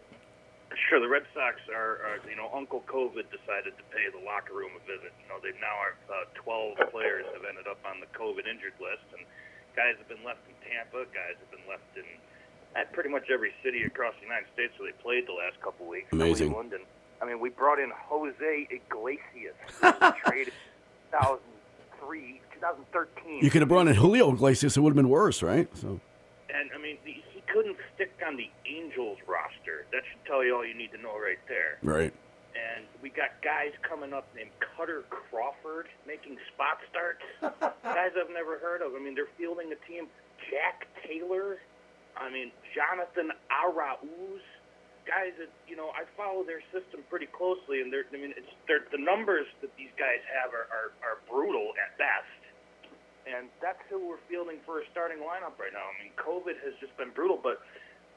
[0.88, 4.50] Sure, the Red Sox are, are, you know, Uncle COVID decided to pay the locker
[4.50, 5.14] room a visit.
[5.22, 8.74] You know, they now are uh, 12 players have ended up on the COVID injured
[8.82, 9.22] list, and
[9.78, 12.02] guys have been left in Tampa, guys have been left in
[12.74, 15.86] at pretty much every city across the United States where they played the last couple
[15.86, 16.10] weeks.
[16.12, 16.52] Amazing.
[16.52, 16.82] And
[17.22, 19.56] I mean, we brought in Jose Iglesias,
[20.26, 23.38] traded in 2003, 2013.
[23.38, 25.70] You could have brought in Julio Iglesias; it would have been worse, right?
[25.78, 26.00] So
[26.50, 29.86] And I mean, he couldn't stick on the Angels roster.
[29.92, 31.78] That should tell you all you need to know right there.
[31.82, 32.12] right.
[32.58, 37.22] And we got guys coming up named Kutter Crawford making spot starts.
[37.84, 38.94] guys I've never heard of.
[38.94, 40.10] I mean, they're fielding a team.
[40.50, 41.62] Jack Taylor.
[42.18, 44.42] I mean, Jonathan Arauz.
[45.06, 48.04] Guys that you know, I follow their system pretty closely, and they're.
[48.12, 51.96] I mean, it's they're, the numbers that these guys have are, are are brutal at
[51.96, 52.28] best.
[53.28, 55.84] And that's who we're fielding for a starting lineup right now.
[55.84, 57.60] I mean, COVID has just been brutal, but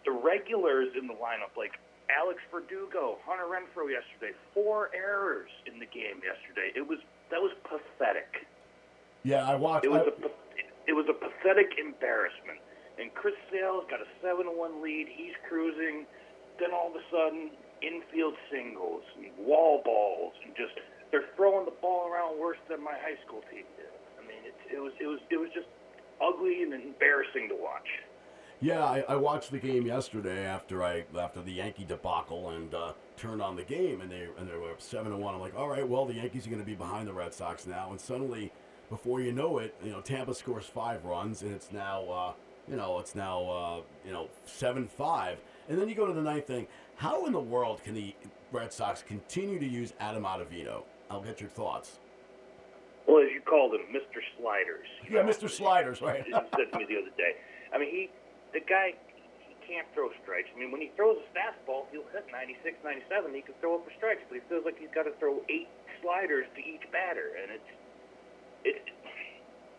[0.08, 1.76] the regulars in the lineup, like
[2.18, 6.72] Alex Verdugo, Hunter Renfroe yesterday, four errors in the game yesterday.
[6.76, 6.99] It was
[7.32, 8.47] that was pathetic.
[9.24, 9.86] Yeah, I watched.
[9.86, 10.30] It was I- a
[10.88, 12.59] it was a pathetic embarrassment.
[12.99, 15.07] And Chris Sale's got a seven to one lead.
[15.09, 16.05] He's cruising.
[16.59, 17.49] Then all of a sudden,
[17.82, 20.74] infield singles and wall balls, and just
[21.09, 23.89] they're throwing the ball around worse than my high school team did.
[24.20, 25.68] I mean, it, it was it was it was just
[26.22, 27.88] ugly and embarrassing to watch.
[28.62, 32.93] Yeah, I, I watched the game yesterday after I after the Yankee debacle and uh,
[33.18, 35.34] turned on the game and they and they were seven one.
[35.34, 37.66] I'm like, all right, well the Yankees are going to be behind the Red Sox
[37.66, 38.51] now, and suddenly,
[38.91, 42.34] before you know it, you know Tampa scores five runs and it's now uh,
[42.70, 46.22] you know it's now uh, you know seven five, and then you go to the
[46.22, 46.68] ninth thing.
[46.97, 48.16] How in the world can the
[48.51, 50.84] Red Sox continue to use Adam Ottavino?
[51.09, 51.97] I'll get your thoughts.
[53.07, 54.22] Well, as you called him, Mr.
[54.38, 54.86] Sliders.
[55.09, 55.49] Yeah, know, Mr.
[55.49, 56.24] Sliders, right?
[56.24, 57.34] he said to me the other day.
[57.74, 58.09] I mean, he,
[58.54, 58.93] the guy,
[59.39, 60.49] he can't throw strikes.
[60.56, 63.34] I mean, when he throws a fastball, he'll hit 96, 97.
[63.34, 65.70] He can throw up for strikes, but he feels like he's got to throw eight
[66.04, 67.72] sliders to each batter, and it's,
[68.66, 68.78] it.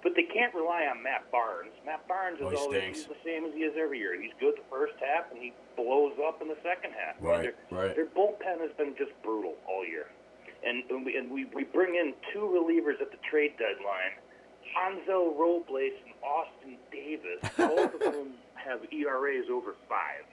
[0.03, 1.71] But they can't rely on Matt Barnes.
[1.87, 2.99] Matt Barnes oh, is Oh, he always stinks.
[3.07, 4.19] he's the same as he is every year.
[4.21, 7.15] He's good the first half, and he blows up in the second half.
[7.23, 7.95] Right, their- right.
[7.95, 10.11] Their bullpen has been just brutal all year.
[10.67, 14.15] And, and, we, and we, we bring in two relievers at the trade deadline
[14.75, 17.43] Hansel Robles and Austin Davis.
[17.57, 18.35] Both of them
[18.65, 20.25] have ERAs over five.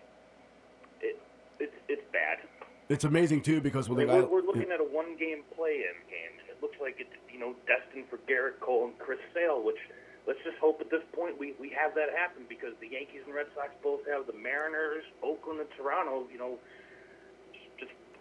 [1.02, 1.20] It,
[1.60, 2.40] it's, it's bad.
[2.90, 5.98] It's amazing too because when the mean, guy we're, we're looking at a one-game play-in
[6.10, 9.62] game, and it looks like it's you know destined for Gerrit Cole and Chris Sale.
[9.62, 9.78] Which
[10.26, 13.34] let's just hope at this point we, we have that happen because the Yankees and
[13.38, 16.26] Red Sox both have the Mariners, Oakland, and Toronto.
[16.34, 16.58] You know,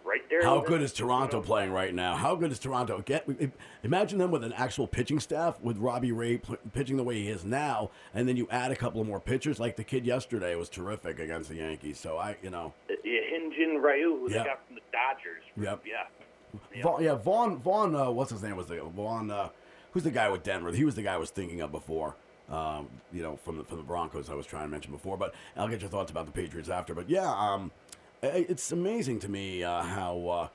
[0.05, 0.43] right there.
[0.43, 2.15] How good is Toronto playing right now?
[2.15, 3.01] How good is Toronto?
[3.05, 3.27] Get
[3.83, 7.29] imagine them with an actual pitching staff with Robbie Ray pl- pitching the way he
[7.29, 9.59] is now, and then you add a couple of more pitchers.
[9.59, 11.99] Like the kid yesterday was terrific against the Yankees.
[11.99, 14.37] So I, you know, Uh, yeah, Hyunjin Ryu, who Yeah.
[14.39, 15.43] they got from the Dodgers.
[15.57, 15.83] Yep.
[15.85, 16.81] Yeah.
[16.81, 18.55] Von, yeah, Von, Von, uh, what's his name?
[18.55, 19.29] Was the Von?
[19.29, 19.49] Uh,
[19.91, 20.71] who's the guy with Denver?
[20.71, 22.15] He was the guy I was thinking of before.
[22.49, 25.15] Um, you know, from the from the Broncos, I was trying to mention before.
[25.17, 26.95] But I'll get your thoughts about the Patriots after.
[26.95, 27.71] But yeah, um,
[28.21, 30.27] it's amazing to me uh, how.
[30.27, 30.47] Uh,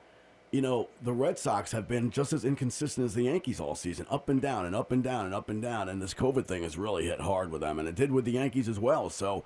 [0.51, 4.05] you know, the Red Sox have been just as inconsistent as the Yankees all season,
[4.09, 5.89] up and down and up and down and up and down.
[5.89, 8.31] And this COVID thing has really hit hard with them, and it did with the
[8.31, 9.09] Yankees as well.
[9.09, 9.43] So,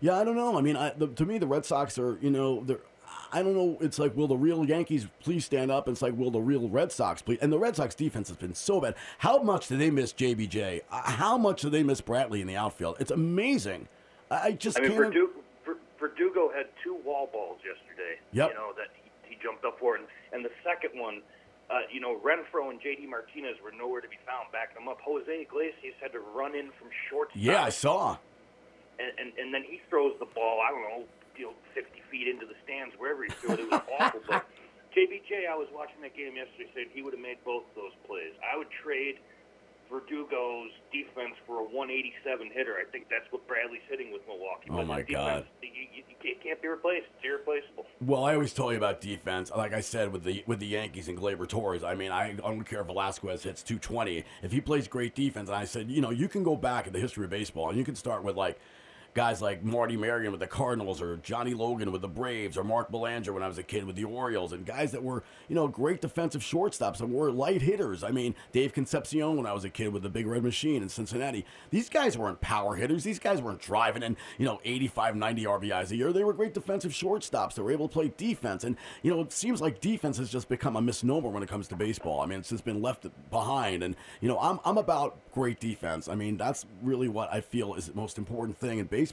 [0.00, 0.56] yeah, I don't know.
[0.56, 2.80] I mean, I, the, to me, the Red Sox are, you know, they're.
[3.32, 3.76] I don't know.
[3.80, 5.88] It's like, will the real Yankees please stand up?
[5.88, 7.38] It's like, will the real Red Sox please?
[7.42, 8.94] And the Red Sox defense has been so bad.
[9.18, 10.82] How much do they miss JBJ?
[10.90, 12.96] Uh, How much do they miss Bradley in the outfield?
[12.98, 13.88] It's amazing.
[14.30, 15.30] I just I mean, can't.
[16.06, 18.20] Verdugo had two wall balls yesterday.
[18.32, 18.50] Yep.
[18.50, 21.22] You know that he, he jumped up for, and, and the second one,
[21.70, 23.06] uh, you know, Renfroe and J.D.
[23.10, 25.02] Martinez were nowhere to be found, backing him up.
[25.02, 27.42] Jose Iglesias had to run in from shortstop.
[27.42, 28.18] yeah, I saw.
[29.02, 30.62] and, and and then he throws the ball.
[30.62, 31.02] I don't know,
[31.36, 33.60] you know, 50 feet into the stands, wherever he threw it.
[33.66, 34.20] It was awful.
[34.30, 34.46] But
[34.94, 36.70] JBJ, I was watching that game yesterday.
[36.72, 38.32] Said he would have made both of those plays.
[38.46, 39.18] I would trade
[39.90, 42.74] Verdugo's defense for a 187 hitter.
[42.80, 44.68] I think that's what Bradley's hitting with Milwaukee.
[44.70, 45.26] Oh, But my the God.
[45.28, 47.06] defense, You, you, you can't- can't be replaced.
[47.16, 47.86] It's irreplaceable.
[48.00, 49.50] Well, I always tell you about defense.
[49.54, 51.82] Like I said with the with the Yankees and Gleyber Torres.
[51.84, 54.24] I mean, I, I don't care if Velazquez hits 220.
[54.42, 56.92] If he plays great defense, and I said, you know, you can go back in
[56.92, 58.58] the history of baseball and you can start with like
[59.16, 62.90] guys like Marty Marion with the Cardinals or Johnny Logan with the Braves or Mark
[62.90, 65.68] Belanger when I was a kid with the Orioles and guys that were, you know,
[65.68, 68.04] great defensive shortstops and were light hitters.
[68.04, 70.90] I mean, Dave Concepcion when I was a kid with the Big Red Machine in
[70.90, 71.46] Cincinnati.
[71.70, 73.04] These guys weren't power hitters.
[73.04, 76.12] These guys weren't driving in, you know, 85, 90 RBIs a year.
[76.12, 77.54] They were great defensive shortstops.
[77.54, 78.64] They were able to play defense.
[78.64, 81.68] And, you know, it seems like defense has just become a misnomer when it comes
[81.68, 82.20] to baseball.
[82.20, 83.82] I mean, it's just been left behind.
[83.82, 86.06] And, you know, I'm, I'm about great defense.
[86.06, 89.05] I mean, that's really what I feel is the most important thing in baseball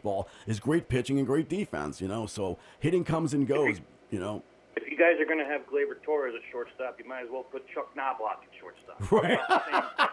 [0.48, 2.26] is great pitching and great defense, you know.
[2.26, 4.44] So hitting comes and goes, you know.
[4.76, 7.44] If you guys are going to have Gleyber Torres at shortstop, you might as well
[7.44, 8.80] put Chuck Knobloch at shortstop.
[9.12, 10.10] Right.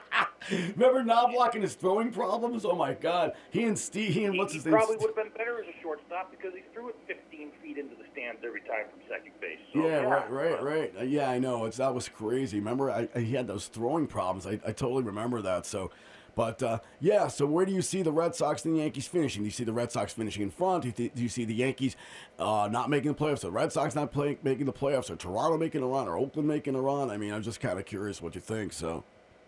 [0.75, 2.65] Remember Knobloch and his throwing problems?
[2.65, 3.33] Oh my God!
[3.51, 4.73] He and Steve, he and what's his name?
[4.75, 7.95] probably would have been better as a shortstop because he threw it 15 feet into
[7.95, 9.59] the stands every time from second base.
[9.73, 10.95] So, Yeah, right, right, right.
[10.99, 11.67] Uh, yeah, I know.
[11.67, 12.59] It's that was crazy.
[12.59, 14.47] Remember, I, I he had those throwing problems.
[14.47, 15.67] I, I totally remember that.
[15.67, 15.91] So,
[16.35, 19.43] But uh, yeah, so where do you see the Red Sox and the Yankees finishing?
[19.43, 20.83] Do you see the Red Sox finishing in front?
[20.83, 21.97] Do you, th- do you see the Yankees
[22.39, 23.41] uh, not making the playoffs?
[23.41, 25.11] The Red Sox not play- making the playoffs?
[25.11, 26.09] Or Toronto making a run?
[26.09, 27.11] Or Oakland making a run?
[27.11, 28.73] I mean, I'm just kind of curious what you think.
[28.73, 29.05] So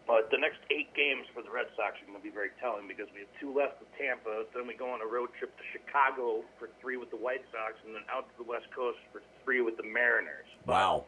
[0.07, 2.87] But the next eight games for the Red Sox are going to be very telling
[2.89, 4.45] because we have two left with Tampa.
[4.55, 7.75] Then we go on a road trip to Chicago for three with the White Sox,
[7.87, 10.47] and then out to the West Coast for three with the Mariners.
[10.67, 11.05] wow,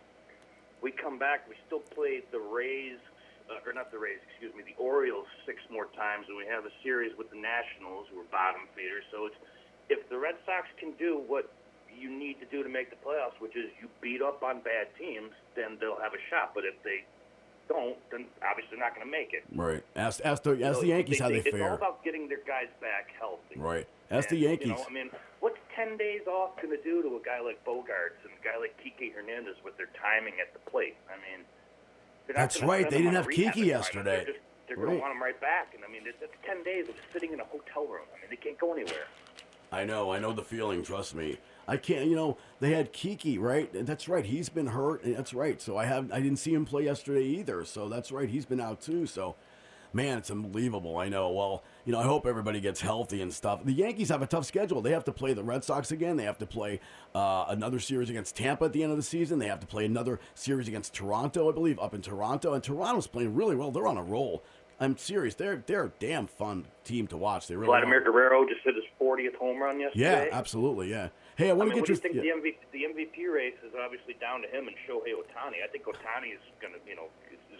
[0.82, 2.98] We come back, we still play the Rays,
[3.50, 6.64] uh, or not the Rays, excuse me, the Orioles six more times, and we have
[6.64, 9.04] a series with the Nationals, who are bottom feeders.
[9.12, 9.38] So it's
[9.88, 11.52] if the Red Sox can do what
[11.92, 14.88] you need to do to make the playoffs, which is you beat up on bad
[14.98, 16.52] teams, then they'll have a shot.
[16.54, 17.04] But if they
[17.68, 19.44] don't, then obviously they're not going to make it.
[19.54, 19.84] right.
[19.96, 22.68] Ask ask the ask So the Yankees how they It's all about getting their guys
[22.80, 23.56] back healthy.
[23.56, 23.86] Right.
[24.10, 24.68] Ask the Yankees.
[24.68, 27.58] You know, I mean, what's 10 days off going to do to a guy like
[27.64, 30.96] Bogaerts and a guy like Kike Hernandez with their timing at the plate?
[31.08, 31.44] I mean,
[32.34, 32.90] That's gonna right.
[32.90, 34.24] They didn't have Kiki yesterday.
[34.24, 34.94] They're, just, they're going Right.
[34.96, 35.74] to want him right back.
[35.74, 38.06] And I mean, it's, it's 10 days of sitting in a hotel room.
[38.16, 39.06] I mean, they can't go anywhere.
[39.72, 40.82] I know, I know the feeling.
[40.84, 41.38] Trust me.
[41.66, 42.06] I can't.
[42.06, 43.68] You know, they had Kiki, right?
[43.72, 44.24] That's right.
[44.24, 45.02] He's been hurt.
[45.04, 45.60] and That's right.
[45.60, 46.12] So I have.
[46.12, 47.64] I didn't see him play yesterday either.
[47.64, 48.28] So that's right.
[48.28, 49.06] He's been out too.
[49.06, 49.34] So,
[49.92, 50.96] man, it's unbelievable.
[50.98, 51.30] I know.
[51.30, 53.64] Well, you know, I hope everybody gets healthy and stuff.
[53.64, 54.80] The Yankees have a tough schedule.
[54.80, 56.16] They have to play the Red Sox again.
[56.16, 56.80] They have to play
[57.14, 59.38] uh, another series against Tampa at the end of the season.
[59.38, 62.54] They have to play another series against Toronto, I believe, up in Toronto.
[62.54, 63.70] And Toronto's playing really well.
[63.70, 64.42] They're on a roll.
[64.80, 65.34] I'm serious.
[65.34, 67.46] They're they're a damn fun team to watch.
[67.46, 68.04] They really Vladimir are.
[68.04, 70.28] Guerrero just hit his 40th home run yesterday.
[70.30, 70.90] Yeah, absolutely.
[70.90, 71.08] Yeah.
[71.36, 72.34] Hey, I want I mean, to what get do you think yeah.
[72.34, 75.62] the MVP the MVP race is obviously down to him and Shohei Ohtani.
[75.62, 77.06] I think Ohtani is going to, you know,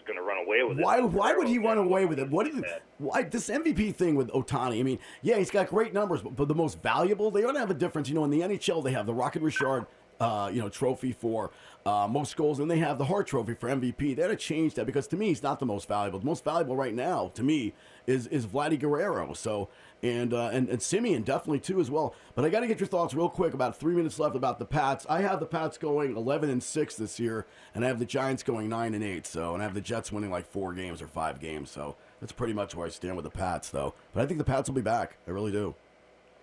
[0.05, 0.83] going to run away with it.
[0.83, 0.99] Why?
[1.01, 2.29] Why would he run away with it?
[2.29, 2.61] What is?
[2.97, 4.79] Why this MVP thing with Ohtani?
[4.79, 7.59] I mean, yeah, he's got great numbers, but, but the most valuable, they ought to
[7.59, 8.07] have a difference.
[8.09, 9.85] You know, in the NHL, they have the Rocket Richard,
[10.19, 11.51] uh, you know, trophy for
[11.85, 14.15] uh, most goals, and they have the Hart Trophy for MVP.
[14.15, 16.19] They ought to change that because to me, he's not the most valuable.
[16.19, 17.73] The most valuable right now, to me,
[18.07, 19.33] is is Vladdy Guerrero.
[19.33, 19.69] So.
[20.03, 22.13] And, uh, and and Semien definitely too as well.
[22.35, 23.55] But I got to get your thoughts real quick.
[23.55, 25.03] About three minutes left about the Pats.
[25.09, 28.43] I have the Pats going eleven and six this year, and I have the Giants
[28.43, 29.25] going nine and eight.
[29.25, 31.71] So, and I have the Jets winning like four games or five games.
[31.71, 33.95] So that's pretty much where I stand with the Pats, though.
[34.13, 35.17] But I think the Pats will be back.
[35.27, 35.73] I really do.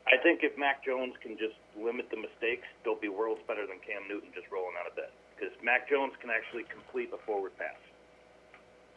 [0.09, 3.79] I think if Mac Jones can just limit the mistakes, they'll be worlds better than
[3.87, 5.13] Cam Newton just rolling out of bed.
[5.43, 7.75] Because Mac Jones can actually complete a forward pass.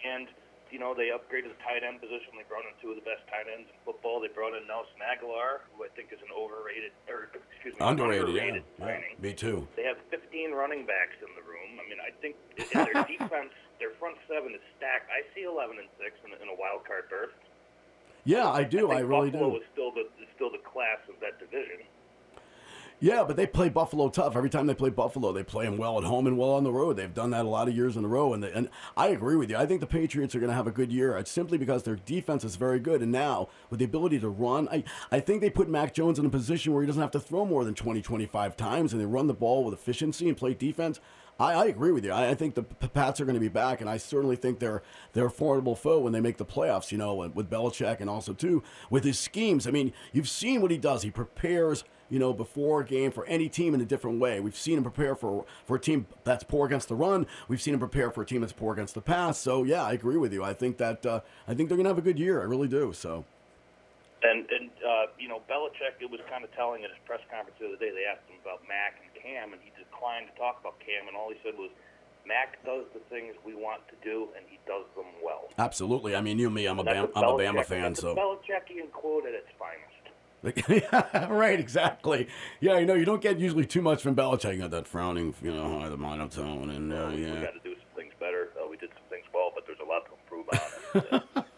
[0.06, 0.30] And,
[0.70, 2.38] you know, they upgraded the tight end position.
[2.38, 4.22] They brought in two of the best tight ends in football.
[4.22, 8.30] They brought in Nelson Aguilar, who I think is an overrated, or excuse me, Underrated,
[8.30, 9.10] underrated yeah.
[9.10, 9.18] yeah.
[9.18, 9.66] Me too.
[9.74, 11.82] They have 15 running backs in the room.
[11.82, 13.50] I mean, I think in their defense,
[13.82, 15.10] their front seven is stacked.
[15.10, 17.34] I see 11 and six in, in a wild card berth.
[18.22, 18.94] Yeah, I do.
[18.94, 19.66] I, think really Buffalo do.
[19.66, 21.90] is still the is still the class of that division.
[23.02, 24.38] Yeah, but they play Buffalo tough.
[24.38, 26.72] Every time they play Buffalo, they play them well at home and well on the
[26.72, 26.96] road.
[26.96, 28.34] They've done that a lot of years in a row.
[28.34, 29.58] And, they, and I agree with you.
[29.58, 31.18] I think the Patriots are going to have a good year.
[31.18, 33.02] It's simply because their defense is very good.
[33.02, 36.26] And now, with the ability to run, I, I think they put Mac Jones in
[36.26, 38.94] a position where he doesn't have to throw more than 20, 25 times.
[38.94, 41.02] And they run the ball with efficiency and play defense.
[41.38, 42.12] I, I agree with you.
[42.12, 44.82] I, I think the Pats are going to be back, and I certainly think they're
[45.12, 46.94] they're a formidable foe when they make the playoffs.
[46.94, 49.68] You know, with Belichick and also too with his schemes.
[49.68, 51.04] I mean, you've seen what he does.
[51.04, 54.40] He prepares you know, before a game for any team in a different way.
[54.40, 57.26] We've seen him prepare for for a team that's poor against the run.
[57.48, 59.38] We've seen him prepare for a team that's poor against the pass.
[59.40, 60.44] So yeah, I agree with you.
[60.44, 62.42] I think that uh, I think they're gonna have a good year.
[62.42, 62.94] I really do.
[62.94, 63.26] So
[64.24, 67.58] And and uh, you know, Belichick, it was kind of telling at his press conference
[67.60, 67.92] the other day.
[67.92, 71.18] They asked him about Mac and Cam, and he declined to talk about Cam, and
[71.18, 71.72] all he said was,
[72.28, 76.16] "Mac does the things we want to do, and he does them well." absolutely.
[76.16, 76.66] I mean, you and me.
[76.68, 77.94] I'm a Bam, a I'm a Bama fan.
[77.94, 79.95] That's So Belichickian quote at its finest.
[80.68, 82.28] Yeah, right, exactly.
[82.60, 84.54] Yeah, you know, you don't get usually too much from Belichick.
[84.54, 87.42] You got that frowning, you know, high the monotone, and uh, We yeah.
[87.42, 88.50] got to do some things better.
[88.62, 91.46] Uh, we did some things well, but there's a lot to improve on.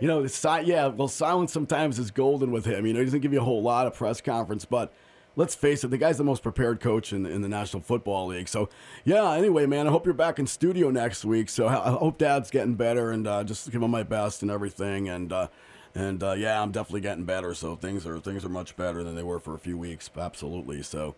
[0.00, 2.86] You know, the si- yeah, well, silence sometimes is golden with him.
[2.86, 4.92] You know, he doesn't give you a whole lot of press conference, but
[5.36, 8.48] let's face it, the guy's the most prepared coach in, in the National Football League.
[8.48, 8.68] So,
[9.04, 11.48] yeah, anyway, man, I hope you're back in studio next week.
[11.48, 14.50] So, I I hope Dad's getting better and uh, just give him my best and
[14.50, 15.08] everything.
[15.08, 15.48] And, uh,
[15.94, 17.54] and uh, yeah, I'm definitely getting better.
[17.54, 20.10] So things are things are much better than they were for a few weeks.
[20.16, 20.82] Absolutely.
[20.82, 21.14] So,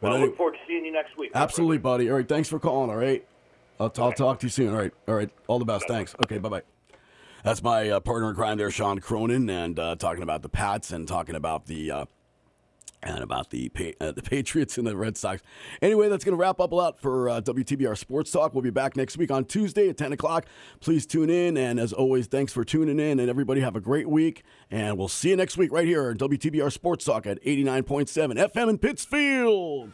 [0.00, 1.32] well, I look forward to seeing you next week.
[1.34, 2.10] Absolutely, buddy.
[2.10, 2.90] All right, thanks for calling.
[2.90, 3.26] All right,
[3.78, 4.70] I'll, I'll talk to you soon.
[4.70, 5.30] All right, all right.
[5.46, 5.86] All the best.
[5.88, 6.14] Thanks.
[6.24, 6.62] Okay, bye bye.
[7.42, 10.92] That's my uh, partner in crime there, Sean Cronin, and uh, talking about the Pats
[10.92, 11.90] and talking about the.
[13.02, 15.42] And about the uh, the Patriots and the Red Sox.
[15.80, 18.52] Anyway, that's going to wrap up a lot for uh, WTBR Sports Talk.
[18.52, 20.46] We'll be back next week on Tuesday at 10 o'clock.
[20.80, 21.56] Please tune in.
[21.56, 23.18] And as always, thanks for tuning in.
[23.18, 24.44] And everybody have a great week.
[24.70, 28.68] And we'll see you next week right here on WTBR Sports Talk at 89.7 FM
[28.68, 29.92] in Pittsfield.